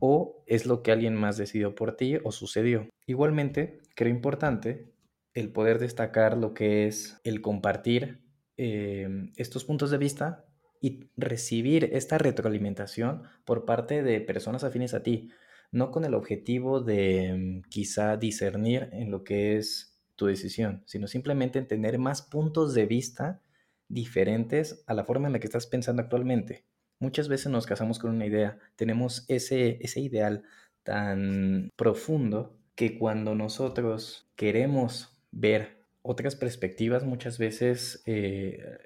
o 0.00 0.42
es 0.46 0.64
lo 0.64 0.82
que 0.82 0.92
alguien 0.92 1.14
más 1.14 1.36
decidió 1.36 1.74
por 1.74 1.96
ti 1.96 2.16
o 2.24 2.32
sucedió. 2.32 2.88
Igualmente, 3.06 3.80
creo 3.94 4.10
importante 4.10 4.92
el 5.34 5.52
poder 5.52 5.78
destacar 5.78 6.36
lo 6.36 6.54
que 6.54 6.86
es 6.86 7.20
el 7.24 7.42
compartir 7.42 8.22
eh, 8.56 9.30
estos 9.36 9.64
puntos 9.64 9.90
de 9.90 9.98
vista 9.98 10.47
y 10.80 11.10
recibir 11.16 11.90
esta 11.92 12.18
retroalimentación 12.18 13.22
por 13.44 13.64
parte 13.64 14.02
de 14.02 14.20
personas 14.20 14.64
afines 14.64 14.94
a 14.94 15.02
ti, 15.02 15.30
no 15.70 15.90
con 15.90 16.04
el 16.04 16.14
objetivo 16.14 16.80
de 16.80 17.34
mm, 17.34 17.68
quizá 17.68 18.16
discernir 18.16 18.88
en 18.92 19.10
lo 19.10 19.24
que 19.24 19.56
es 19.56 19.98
tu 20.16 20.26
decisión, 20.26 20.82
sino 20.86 21.06
simplemente 21.06 21.58
en 21.58 21.68
tener 21.68 21.98
más 21.98 22.22
puntos 22.22 22.74
de 22.74 22.86
vista 22.86 23.40
diferentes 23.88 24.82
a 24.86 24.94
la 24.94 25.04
forma 25.04 25.28
en 25.28 25.32
la 25.34 25.40
que 25.40 25.46
estás 25.46 25.66
pensando 25.66 26.02
actualmente. 26.02 26.64
Muchas 26.98 27.28
veces 27.28 27.50
nos 27.52 27.66
casamos 27.66 27.98
con 27.98 28.10
una 28.10 28.26
idea, 28.26 28.58
tenemos 28.76 29.24
ese, 29.28 29.78
ese 29.80 30.00
ideal 30.00 30.42
tan 30.82 31.70
profundo 31.76 32.56
que 32.74 32.98
cuando 32.98 33.34
nosotros 33.34 34.28
queremos 34.36 35.18
ver 35.30 35.84
otras 36.02 36.36
perspectivas, 36.36 37.04
muchas 37.04 37.38
veces 37.38 38.02
eh, 38.06 38.78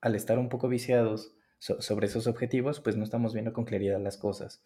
al 0.00 0.14
estar 0.14 0.38
un 0.38 0.48
poco 0.48 0.68
viciados 0.68 1.34
sobre 1.58 2.06
esos 2.06 2.26
objetivos, 2.26 2.80
pues 2.80 2.96
no 2.96 3.04
estamos 3.04 3.32
viendo 3.32 3.52
con 3.52 3.64
claridad 3.64 4.00
las 4.00 4.16
cosas. 4.16 4.64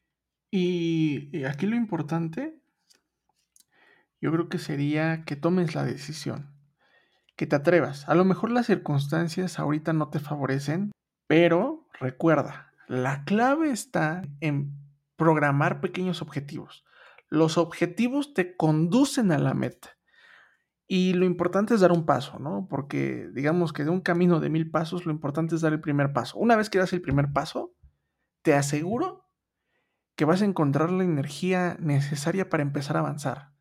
Y 0.50 1.44
aquí 1.44 1.66
lo 1.66 1.76
importante, 1.76 2.60
yo 4.20 4.30
creo 4.30 4.48
que 4.48 4.58
sería 4.58 5.24
que 5.24 5.36
tomes 5.36 5.74
la 5.74 5.84
decisión, 5.84 6.54
que 7.36 7.46
te 7.46 7.56
atrevas. 7.56 8.06
A 8.08 8.14
lo 8.14 8.24
mejor 8.26 8.50
las 8.50 8.66
circunstancias 8.66 9.58
ahorita 9.58 9.94
no 9.94 10.10
te 10.10 10.18
favorecen, 10.18 10.92
pero 11.26 11.88
recuerda, 11.98 12.74
la 12.86 13.24
clave 13.24 13.70
está 13.70 14.22
en 14.40 14.76
programar 15.16 15.80
pequeños 15.80 16.20
objetivos. 16.20 16.84
Los 17.28 17.56
objetivos 17.56 18.34
te 18.34 18.54
conducen 18.54 19.32
a 19.32 19.38
la 19.38 19.54
meta. 19.54 19.96
Y 20.94 21.14
lo 21.14 21.24
importante 21.24 21.72
es 21.72 21.80
dar 21.80 21.90
un 21.90 22.04
paso, 22.04 22.38
¿no? 22.38 22.66
Porque 22.68 23.30
digamos 23.32 23.72
que 23.72 23.82
de 23.82 23.88
un 23.88 24.02
camino 24.02 24.40
de 24.40 24.50
mil 24.50 24.70
pasos, 24.70 25.06
lo 25.06 25.12
importante 25.12 25.54
es 25.54 25.62
dar 25.62 25.72
el 25.72 25.80
primer 25.80 26.12
paso. 26.12 26.36
Una 26.36 26.54
vez 26.54 26.68
que 26.68 26.76
das 26.76 26.92
el 26.92 27.00
primer 27.00 27.32
paso, 27.32 27.74
te 28.42 28.52
aseguro 28.52 29.26
que 30.16 30.26
vas 30.26 30.42
a 30.42 30.44
encontrar 30.44 30.90
la 30.90 31.04
energía 31.04 31.78
necesaria 31.80 32.50
para 32.50 32.62
empezar 32.62 32.98
a 32.98 33.00
avanzar. 33.00 33.54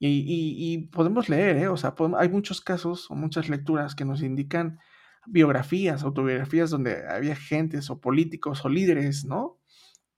Y, 0.00 0.88
podemos 0.88 1.28
leer, 1.28 1.58
¿eh? 1.58 1.68
O 1.68 1.76
sea, 1.76 1.94
hay 2.18 2.28
muchos 2.28 2.60
casos 2.60 3.08
o 3.08 3.14
muchas 3.14 3.48
lecturas 3.48 3.94
que 3.94 4.04
nos 4.04 4.20
indican 4.20 4.80
biografías, 5.28 6.02
autobiografías 6.02 6.70
donde 6.70 7.06
había 7.08 7.36
gentes 7.36 7.88
o 7.88 8.00
políticos 8.00 8.64
o 8.64 8.68
líderes, 8.68 9.24
¿no? 9.24 9.60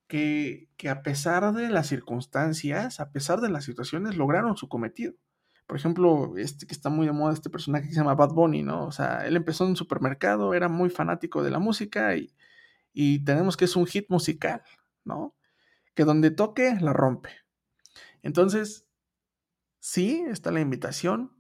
Que, 0.07 0.71
que 0.79 0.89
a 0.89 1.03
pesar 1.03 1.53
de 1.53 1.69
las 1.69 1.89
circunstancias, 1.89 2.99
a 2.99 3.13
pesar 3.13 3.43
de 3.43 3.51
las 3.51 3.65
situaciones, 3.65 4.17
lograron 4.17 4.57
su 4.57 4.69
cometido. 4.71 5.17
Por 5.67 5.77
ejemplo, 5.77 6.37
este 6.37 6.67
que 6.67 6.75
está 6.75 6.91
muy 6.91 7.07
de 7.07 7.13
moda, 7.13 7.33
este 7.33 7.51
personaje 7.51 7.89
que 7.89 7.95
se 7.95 8.01
llama 8.01 8.15
Bad 8.15 8.33
Bunny, 8.33 8.63
¿no? 8.63 8.87
O 8.87 8.93
sea, 8.93 9.27
él 9.27 9.37
empezó 9.37 9.65
en 9.65 9.71
un 9.71 9.77
supermercado, 9.77 10.55
era 10.55 10.69
muy 10.69 10.91
fanático 10.91 11.43
de 11.43 11.51
la 11.51 11.59
música 11.59 12.17
y, 12.17 12.33
y 12.93 13.25
tenemos 13.25 13.57
que 13.57 13.65
es 13.65 13.75
un 13.75 13.87
hit 13.87 14.07
musical, 14.09 14.63
¿no? 15.05 15.35
Que 15.95 16.05
donde 16.05 16.31
toque, 16.31 16.77
la 16.81 16.93
rompe. 16.93 17.31
Entonces, 18.23 18.87
sí, 19.81 20.25
está 20.29 20.53
la 20.53 20.61
invitación, 20.61 21.33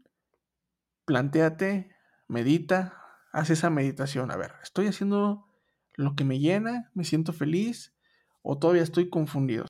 plantéate, 1.05 1.91
medita, 2.27 3.01
haz 3.33 3.51
esa 3.51 3.71
meditación. 3.71 4.31
A 4.31 4.37
ver, 4.37 4.53
¿estoy 4.63 4.89
haciendo 4.89 5.47
lo 5.95 6.15
que 6.17 6.25
me 6.25 6.39
llena? 6.39 6.91
¿Me 6.95 7.05
siento 7.05 7.33
feliz? 7.33 7.95
¿O 8.43 8.59
todavía 8.59 8.83
estoy 8.83 9.09
confundido? 9.09 9.67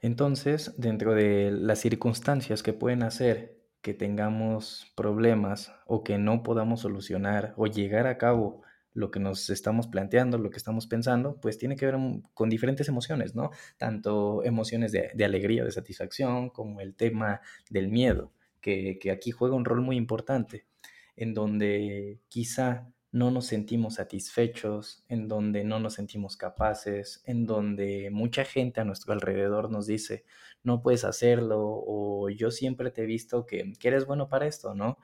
Entonces, 0.00 0.74
dentro 0.78 1.14
de 1.14 1.50
las 1.50 1.80
circunstancias 1.80 2.62
que 2.62 2.72
pueden 2.72 3.02
hacer 3.02 3.57
que 3.82 3.94
tengamos 3.94 4.92
problemas 4.96 5.72
o 5.86 6.04
que 6.04 6.18
no 6.18 6.42
podamos 6.42 6.80
solucionar 6.80 7.54
o 7.56 7.66
llegar 7.66 8.06
a 8.06 8.18
cabo 8.18 8.62
lo 8.94 9.10
que 9.10 9.20
nos 9.20 9.50
estamos 9.50 9.86
planteando, 9.86 10.38
lo 10.38 10.50
que 10.50 10.56
estamos 10.56 10.86
pensando, 10.86 11.38
pues 11.40 11.58
tiene 11.58 11.76
que 11.76 11.86
ver 11.86 11.96
con 12.34 12.48
diferentes 12.50 12.88
emociones, 12.88 13.34
¿no? 13.34 13.50
Tanto 13.76 14.42
emociones 14.44 14.90
de, 14.92 15.10
de 15.14 15.24
alegría, 15.24 15.64
de 15.64 15.70
satisfacción, 15.70 16.50
como 16.50 16.80
el 16.80 16.96
tema 16.96 17.40
del 17.70 17.88
miedo, 17.88 18.32
que, 18.60 18.98
que 19.00 19.12
aquí 19.12 19.30
juega 19.30 19.54
un 19.54 19.64
rol 19.64 19.82
muy 19.82 19.96
importante, 19.96 20.66
en 21.14 21.32
donde 21.32 22.20
quizá 22.28 22.88
no 23.10 23.30
nos 23.30 23.46
sentimos 23.46 23.94
satisfechos, 23.94 25.04
en 25.08 25.28
donde 25.28 25.64
no 25.64 25.80
nos 25.80 25.94
sentimos 25.94 26.36
capaces, 26.36 27.22
en 27.24 27.46
donde 27.46 28.10
mucha 28.12 28.44
gente 28.44 28.80
a 28.80 28.84
nuestro 28.84 29.12
alrededor 29.12 29.70
nos 29.70 29.86
dice, 29.86 30.24
no 30.62 30.82
puedes 30.82 31.04
hacerlo, 31.04 31.58
o 31.60 32.28
yo 32.28 32.50
siempre 32.50 32.90
te 32.90 33.02
he 33.02 33.06
visto 33.06 33.46
que, 33.46 33.72
que 33.78 33.88
eres 33.88 34.06
bueno 34.06 34.28
para 34.28 34.46
esto, 34.46 34.74
¿no? 34.74 34.98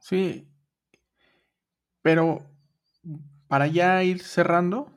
Sí, 0.00 0.48
pero 2.02 2.46
para 3.48 3.66
ya 3.66 4.02
ir 4.04 4.20
cerrando, 4.20 4.92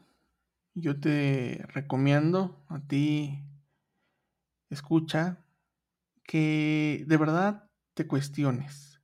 yo 0.76 1.00
te 1.00 1.66
recomiendo 1.70 2.64
a 2.70 2.80
ti, 2.88 3.44
escucha, 4.70 5.44
que 6.24 7.04
de 7.08 7.18
verdad 7.18 7.70
te 7.94 8.08
cuestiones, 8.08 9.02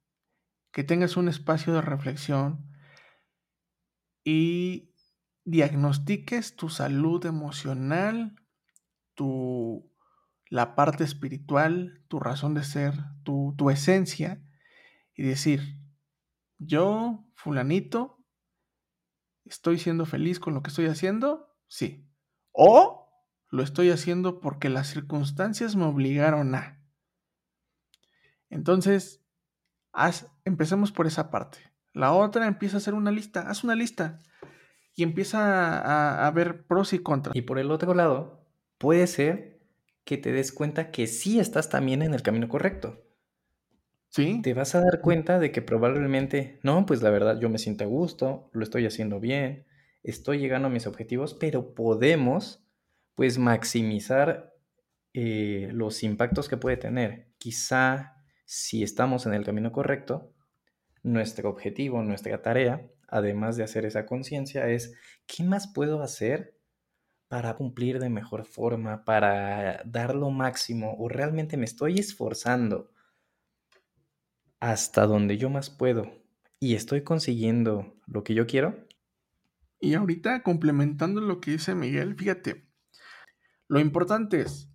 que 0.71 0.83
tengas 0.83 1.17
un 1.17 1.27
espacio 1.27 1.73
de 1.73 1.81
reflexión 1.81 2.68
y 4.23 4.93
diagnostiques 5.45 6.55
tu 6.55 6.69
salud 6.69 7.25
emocional, 7.25 8.36
tu, 9.15 9.91
la 10.49 10.75
parte 10.75 11.03
espiritual, 11.03 12.03
tu 12.08 12.19
razón 12.19 12.53
de 12.53 12.63
ser, 12.63 12.93
tu, 13.23 13.55
tu 13.58 13.69
esencia, 13.69 14.43
y 15.15 15.23
decir, 15.23 15.79
yo, 16.58 17.25
fulanito, 17.36 18.19
¿Estoy 19.49 19.79
siendo 19.79 20.05
feliz 20.05 20.39
con 20.39 20.53
lo 20.53 20.62
que 20.62 20.69
estoy 20.69 20.86
haciendo? 20.86 21.58
Sí. 21.67 22.08
O 22.51 23.12
lo 23.49 23.63
estoy 23.63 23.89
haciendo 23.89 24.39
porque 24.39 24.69
las 24.69 24.88
circunstancias 24.88 25.75
me 25.75 25.86
obligaron 25.86 26.53
a. 26.53 26.86
Entonces, 28.51 29.25
haz, 29.91 30.32
empecemos 30.45 30.91
por 30.91 31.08
esa 31.08 31.32
parte. 31.32 31.58
La 31.99 32.13
otra 32.13 32.47
empieza 32.47 32.77
a 32.77 32.79
hacer 32.79 32.93
una 32.93 33.12
lista. 33.12 33.49
Haz 33.49 33.65
una 33.65 33.75
lista 33.75 34.21
y 34.95 35.03
empieza 35.03 35.79
a, 35.79 36.25
a 36.25 36.31
ver 36.31 36.65
pros 36.65 36.93
y 36.93 36.99
contras. 36.99 37.35
Y 37.35 37.41
por 37.41 37.59
el 37.59 37.71
otro 37.71 37.93
lado, 37.93 38.47
puede 38.77 39.05
ser 39.05 39.59
que 40.05 40.17
te 40.17 40.31
des 40.31 40.53
cuenta 40.53 40.91
que 40.91 41.07
sí 41.07 41.41
estás 41.41 41.69
también 41.69 42.01
en 42.01 42.13
el 42.13 42.21
camino 42.21 42.47
correcto. 42.47 43.03
¿Sí? 44.07 44.41
Te 44.41 44.53
vas 44.53 44.75
a 44.75 44.81
dar 44.81 45.01
cuenta 45.01 45.39
de 45.39 45.51
que 45.51 45.62
probablemente, 45.62 46.59
no, 46.63 46.85
pues 46.85 47.01
la 47.01 47.09
verdad 47.09 47.38
yo 47.39 47.49
me 47.49 47.59
siento 47.59 47.83
a 47.83 47.88
gusto, 47.88 48.49
lo 48.53 48.63
estoy 48.63 48.85
haciendo 48.85 49.19
bien, 49.19 49.67
estoy 50.01 50.39
llegando 50.39 50.69
a 50.69 50.71
mis 50.71 50.88
objetivos, 50.88 51.33
pero 51.33 51.75
podemos 51.75 52.65
pues 53.13 53.38
maximizar 53.38 54.55
eh, 55.13 55.69
los 55.73 56.01
impactos 56.03 56.47
que 56.47 56.55
puede 56.55 56.77
tener. 56.77 57.27
Quizá 57.38 58.15
si 58.45 58.83
estamos 58.83 59.25
en 59.25 59.33
el 59.33 59.43
camino 59.43 59.73
correcto, 59.73 60.33
nuestro 61.03 61.49
objetivo, 61.49 62.03
nuestra 62.03 62.41
tarea, 62.41 62.89
además 63.07 63.57
de 63.57 63.63
hacer 63.63 63.85
esa 63.85 64.05
conciencia, 64.05 64.69
es 64.69 64.95
¿qué 65.27 65.43
más 65.43 65.67
puedo 65.67 66.01
hacer 66.01 66.57
para 67.27 67.55
cumplir 67.55 67.99
de 67.99 68.09
mejor 68.09 68.45
forma, 68.45 69.05
para 69.05 69.83
dar 69.85 70.15
lo 70.15 70.31
máximo 70.31 70.95
o 70.97 71.09
realmente 71.09 71.57
me 71.57 71.65
estoy 71.65 71.99
esforzando? 71.99 72.91
hasta 74.59 75.05
donde 75.05 75.38
yo 75.38 75.49
más 75.49 75.69
puedo 75.69 76.12
y 76.59 76.75
estoy 76.75 77.03
consiguiendo 77.03 77.95
lo 78.07 78.23
que 78.23 78.33
yo 78.33 78.45
quiero. 78.45 78.85
Y 79.79 79.93
ahorita 79.93 80.43
complementando 80.43 81.21
lo 81.21 81.39
que 81.39 81.51
dice 81.51 81.73
Miguel, 81.73 82.15
fíjate, 82.15 82.69
lo 83.67 83.79
importante 83.79 84.41
es 84.41 84.69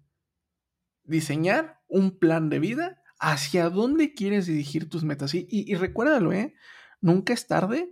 diseñar 1.02 1.80
un 1.88 2.18
plan 2.18 2.48
de 2.48 2.58
vida 2.58 3.02
hacia 3.24 3.70
dónde 3.70 4.12
quieres 4.12 4.46
dirigir 4.46 4.90
tus 4.90 5.02
metas. 5.02 5.34
Y, 5.34 5.74
recuérdalo, 5.76 6.32
¿eh? 6.32 6.54
Nunca 7.00 7.32
es 7.32 7.46
tarde 7.46 7.90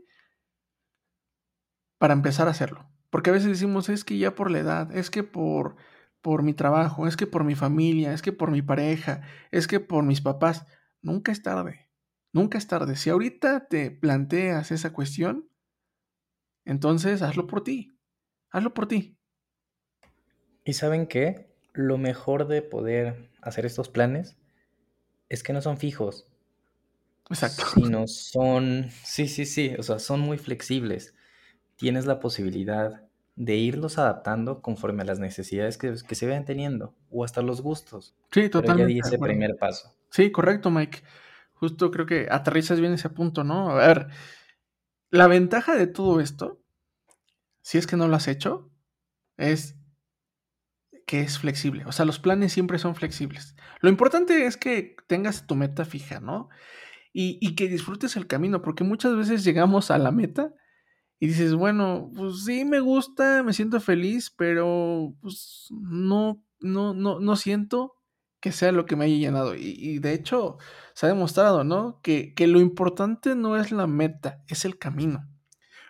para 1.99 2.13
empezar 2.13 2.49
a 2.49 2.51
hacerlo. 2.51 2.91
Porque 3.09 3.31
a 3.31 3.33
veces 3.33 3.49
decimos, 3.49 3.89
es 3.89 4.05
que 4.05 4.19
ya 4.19 4.35
por 4.35 4.51
la 4.51 4.59
edad, 4.59 4.95
es 4.95 5.11
que 5.11 5.23
por, 5.23 5.77
por 6.21 6.43
mi 6.43 6.53
trabajo, 6.53 7.07
es 7.07 7.17
que 7.17 7.27
por 7.27 7.45
mi 7.45 7.55
familia, 7.55 8.13
es 8.13 8.21
que 8.21 8.33
por 8.33 8.51
mi 8.51 8.61
pareja, 8.61 9.23
es 9.51 9.67
que 9.67 9.81
por 9.81 10.05
mis 10.05 10.21
papás. 10.21 10.67
Nunca 11.01 11.33
es 11.33 11.43
tarde. 11.43 11.89
Nunca 12.33 12.59
es 12.59 12.67
tarde. 12.67 12.97
Si 12.97 13.09
ahorita 13.09 13.69
te 13.69 13.91
planteas 13.91 14.71
esa 14.71 14.93
cuestión, 14.93 15.49
entonces 16.65 17.23
hazlo 17.23 17.47
por 17.47 17.65
ti. 17.65 17.99
Hazlo 18.51 18.75
por 18.75 18.87
ti. 18.87 19.19
¿Y 20.65 20.75
saben 20.75 21.07
qué? 21.07 21.57
Lo 21.73 21.97
mejor 21.97 22.49
de 22.49 22.61
poder 22.61 23.31
hacer 23.41 23.65
estos 23.65 23.89
planes 23.89 24.37
es 25.33 25.43
que 25.43 25.55
no 25.55 25.63
son 25.63 25.79
fijos. 25.79 26.27
Exacto. 27.31 27.65
Sino 27.75 28.07
son, 28.07 28.91
sí, 29.03 29.29
sí, 29.29 29.47
sí, 29.47 29.75
o 29.79 29.83
sea, 29.83 29.99
son 29.99 30.21
muy 30.21 30.37
flexibles. 30.37 31.15
Tienes 31.77 32.05
la 32.05 32.21
posibilidad 32.21 33.03
de 33.35 33.57
irlos 33.57 33.97
adaptando 33.97 34.61
conforme 34.61 35.03
a 35.03 35.07
las 35.07 35.21
necesidades 35.21 35.79
que, 35.79 35.95
que 36.07 36.15
se 36.15 36.27
vayan 36.27 36.45
teniendo 36.45 36.95
o 37.11 37.25
hasta 37.25 37.41
los 37.41 37.63
gustos. 37.63 38.15
Sí, 38.31 38.51
totalmente. 38.51 38.85
Pero 38.85 38.89
ya 38.91 38.95
di 38.95 39.01
ese 39.01 39.19
primer 39.19 39.57
paso. 39.57 39.95
Sí, 40.11 40.31
correcto, 40.31 40.71
Mike. 40.71 41.03
Justo 41.55 41.91
creo 41.91 42.05
que 42.05 42.29
aterrizas 42.31 42.79
bien 42.79 42.93
ese 42.93 43.09
punto, 43.09 43.43
¿no? 43.43 43.71
A 43.71 43.75
ver, 43.75 44.09
la 45.09 45.29
ventaja 45.29 45.75
de 45.75 45.87
todo 45.87 46.21
esto, 46.21 46.61
si 47.63 47.79
es 47.79 47.87
que 47.87 47.97
no 47.97 48.07
lo 48.07 48.17
has 48.17 48.29
hecho, 48.29 48.69
es 49.39 49.77
que 51.13 51.21
es 51.21 51.39
flexible. 51.39 51.85
O 51.85 51.93
sea, 51.93 52.07
los 52.07 52.19
planes 52.19 52.55
siempre 52.55 52.79
son 52.79 52.95
flexibles. 52.95 53.55
Lo 53.81 53.91
importante 53.91 54.47
es 54.47 54.57
que 54.57 54.97
tengas 55.09 55.47
tu 55.47 55.55
meta 55.55 55.85
fija, 55.85 56.21
¿no? 56.21 56.49
Y, 57.13 57.37
y, 57.43 57.55
que 57.55 57.69
disfrutes 57.69 58.17
el 58.17 58.27
camino, 58.27 58.63
porque 58.63 58.83
muchas 58.83 59.15
veces 59.15 59.45
llegamos 59.45 59.91
a 59.91 59.99
la 59.99 60.11
meta 60.11 60.55
y 61.21 61.27
dices, 61.27 61.53
bueno, 61.53 62.11
pues 62.17 62.47
sí 62.47 62.65
me 62.65 62.81
gusta, 62.81 63.43
me 63.43 63.53
siento 63.53 63.79
feliz, 63.79 64.33
pero 64.35 65.15
pues 65.21 65.69
no, 65.71 66.43
no, 66.61 66.95
no, 66.95 67.21
no 67.21 67.37
siento 67.37 67.93
que 68.41 68.51
sea 68.51 68.73
lo 68.73 68.87
que 68.87 68.97
me 68.97 69.05
haya 69.05 69.17
llenado. 69.17 69.55
Y, 69.55 69.75
y 69.79 69.99
de 69.99 70.15
hecho, 70.15 70.57
se 70.95 71.05
ha 71.05 71.11
demostrado, 71.11 71.63
¿no? 71.63 72.01
Que, 72.03 72.33
que, 72.33 72.47
lo 72.47 72.59
importante 72.59 73.35
no 73.35 73.59
es 73.59 73.71
la 73.71 73.87
meta, 73.87 74.43
es 74.49 74.65
el 74.65 74.79
camino. 74.79 75.29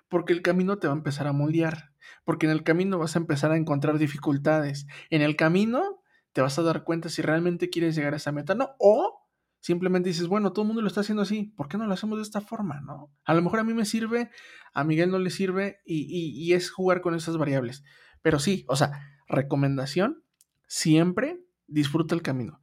Porque 0.08 0.32
el 0.32 0.42
camino 0.42 0.78
te 0.78 0.88
va 0.88 0.94
a 0.94 0.96
empezar 0.96 1.28
a 1.28 1.32
moldear. 1.32 1.91
Porque 2.24 2.46
en 2.46 2.52
el 2.52 2.62
camino 2.62 2.98
vas 2.98 3.16
a 3.16 3.18
empezar 3.18 3.50
a 3.52 3.56
encontrar 3.56 3.98
dificultades. 3.98 4.86
En 5.10 5.22
el 5.22 5.36
camino 5.36 6.02
te 6.32 6.40
vas 6.40 6.58
a 6.58 6.62
dar 6.62 6.84
cuenta 6.84 7.08
si 7.08 7.22
realmente 7.22 7.70
quieres 7.70 7.94
llegar 7.94 8.14
a 8.14 8.16
esa 8.16 8.32
meta, 8.32 8.54
¿no? 8.54 8.70
O 8.78 9.22
simplemente 9.60 10.08
dices, 10.08 10.26
bueno, 10.26 10.52
todo 10.52 10.62
el 10.62 10.68
mundo 10.68 10.82
lo 10.82 10.88
está 10.88 11.00
haciendo 11.00 11.22
así, 11.22 11.54
¿por 11.56 11.68
qué 11.68 11.78
no 11.78 11.86
lo 11.86 11.94
hacemos 11.94 12.18
de 12.18 12.22
esta 12.22 12.40
forma, 12.40 12.80
no? 12.80 13.12
A 13.24 13.32
lo 13.34 13.42
mejor 13.42 13.60
a 13.60 13.64
mí 13.64 13.74
me 13.74 13.84
sirve, 13.84 14.30
a 14.74 14.84
Miguel 14.84 15.10
no 15.10 15.18
le 15.18 15.30
sirve 15.30 15.80
y, 15.84 16.52
es 16.52 16.70
jugar 16.70 17.00
con 17.00 17.14
esas 17.14 17.36
variables. 17.36 17.84
Pero 18.22 18.38
sí, 18.38 18.64
o 18.68 18.76
sea, 18.76 18.90
recomendación, 19.28 20.24
siempre 20.66 21.44
disfruta 21.66 22.14
el 22.14 22.22
camino. 22.22 22.60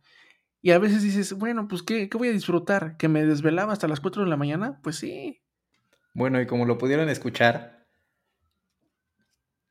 Y 0.61 0.71
a 0.71 0.79
veces 0.79 1.01
dices, 1.01 1.33
bueno, 1.33 1.69
pues 1.69 1.83
¿qué, 1.83 2.09
¿qué, 2.09 2.17
voy 2.17 2.27
a 2.27 2.33
disfrutar? 2.33 2.97
¿Que 2.97 3.07
me 3.07 3.25
desvelaba 3.25 3.71
hasta 3.71 3.87
las 3.87 4.01
4 4.01 4.23
de 4.23 4.29
la 4.29 4.35
mañana? 4.35 4.79
Pues 4.83 4.97
sí. 4.97 5.41
Bueno, 6.13 6.41
y 6.41 6.47
como 6.47 6.65
lo 6.65 6.77
pudieron 6.77 7.07
escuchar 7.07 7.78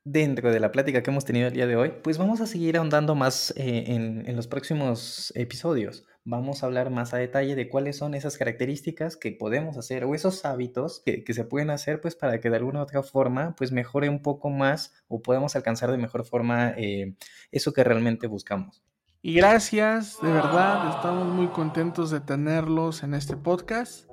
dentro 0.03 0.51
de 0.51 0.59
la 0.59 0.71
plática 0.71 1.03
que 1.03 1.11
hemos 1.11 1.25
tenido 1.25 1.47
el 1.47 1.53
día 1.53 1.67
de 1.67 1.75
hoy, 1.75 1.93
pues 2.03 2.17
vamos 2.17 2.41
a 2.41 2.47
seguir 2.47 2.77
ahondando 2.77 3.15
más 3.15 3.53
eh, 3.57 3.85
en, 3.87 4.23
en 4.27 4.35
los 4.35 4.47
próximos 4.47 5.31
episodios. 5.35 6.05
Vamos 6.25 6.61
a 6.61 6.67
hablar 6.67 6.89
más 6.89 7.13
a 7.13 7.17
detalle 7.17 7.55
de 7.55 7.69
cuáles 7.69 7.97
son 7.97 8.13
esas 8.13 8.37
características 8.37 9.17
que 9.17 9.31
podemos 9.31 9.77
hacer 9.77 10.03
o 10.03 10.13
esos 10.13 10.45
hábitos 10.45 11.01
que, 11.03 11.23
que, 11.23 11.33
se 11.33 11.43
pueden 11.43 11.69
hacer 11.69 12.01
pues 12.01 12.15
para 12.15 12.39
que 12.39 12.49
de 12.49 12.57
alguna 12.57 12.79
u 12.79 12.83
otra 12.83 13.01
forma 13.03 13.55
pues 13.55 13.71
mejore 13.71 14.09
un 14.09 14.21
poco 14.21 14.49
más 14.49 14.93
o 15.07 15.21
podamos 15.21 15.55
alcanzar 15.55 15.91
de 15.91 15.97
mejor 15.97 16.25
forma 16.25 16.73
eh, 16.77 17.15
eso 17.51 17.73
que 17.73 17.83
realmente 17.83 18.27
buscamos. 18.27 18.83
Y 19.21 19.33
gracias, 19.33 20.17
de 20.21 20.31
verdad, 20.31 20.95
estamos 20.95 21.27
muy 21.27 21.47
contentos 21.47 22.09
de 22.09 22.21
tenerlos 22.21 23.03
en 23.03 23.13
este 23.13 23.35
podcast. 23.35 24.09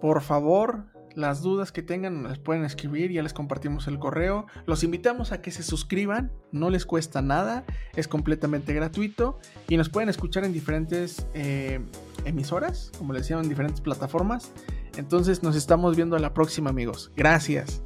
Por 0.00 0.22
favor, 0.22 0.86
las 1.14 1.42
dudas 1.42 1.72
que 1.72 1.82
tengan 1.82 2.22
las 2.22 2.38
pueden 2.38 2.64
escribir, 2.64 3.10
ya 3.10 3.22
les 3.22 3.32
compartimos 3.32 3.86
el 3.88 3.98
correo. 3.98 4.46
Los 4.66 4.84
invitamos 4.84 5.32
a 5.32 5.42
que 5.42 5.50
se 5.50 5.62
suscriban, 5.62 6.32
no 6.52 6.70
les 6.70 6.86
cuesta 6.86 7.22
nada, 7.22 7.64
es 7.94 8.08
completamente 8.08 8.72
gratuito 8.72 9.38
y 9.68 9.76
nos 9.76 9.88
pueden 9.88 10.08
escuchar 10.08 10.44
en 10.44 10.52
diferentes 10.52 11.26
eh, 11.34 11.80
emisoras, 12.24 12.92
como 12.98 13.12
les 13.12 13.22
decía, 13.22 13.38
en 13.38 13.48
diferentes 13.48 13.80
plataformas. 13.80 14.52
Entonces 14.96 15.42
nos 15.42 15.56
estamos 15.56 15.96
viendo 15.96 16.16
a 16.16 16.18
la 16.18 16.34
próxima 16.34 16.70
amigos. 16.70 17.12
Gracias. 17.16 17.82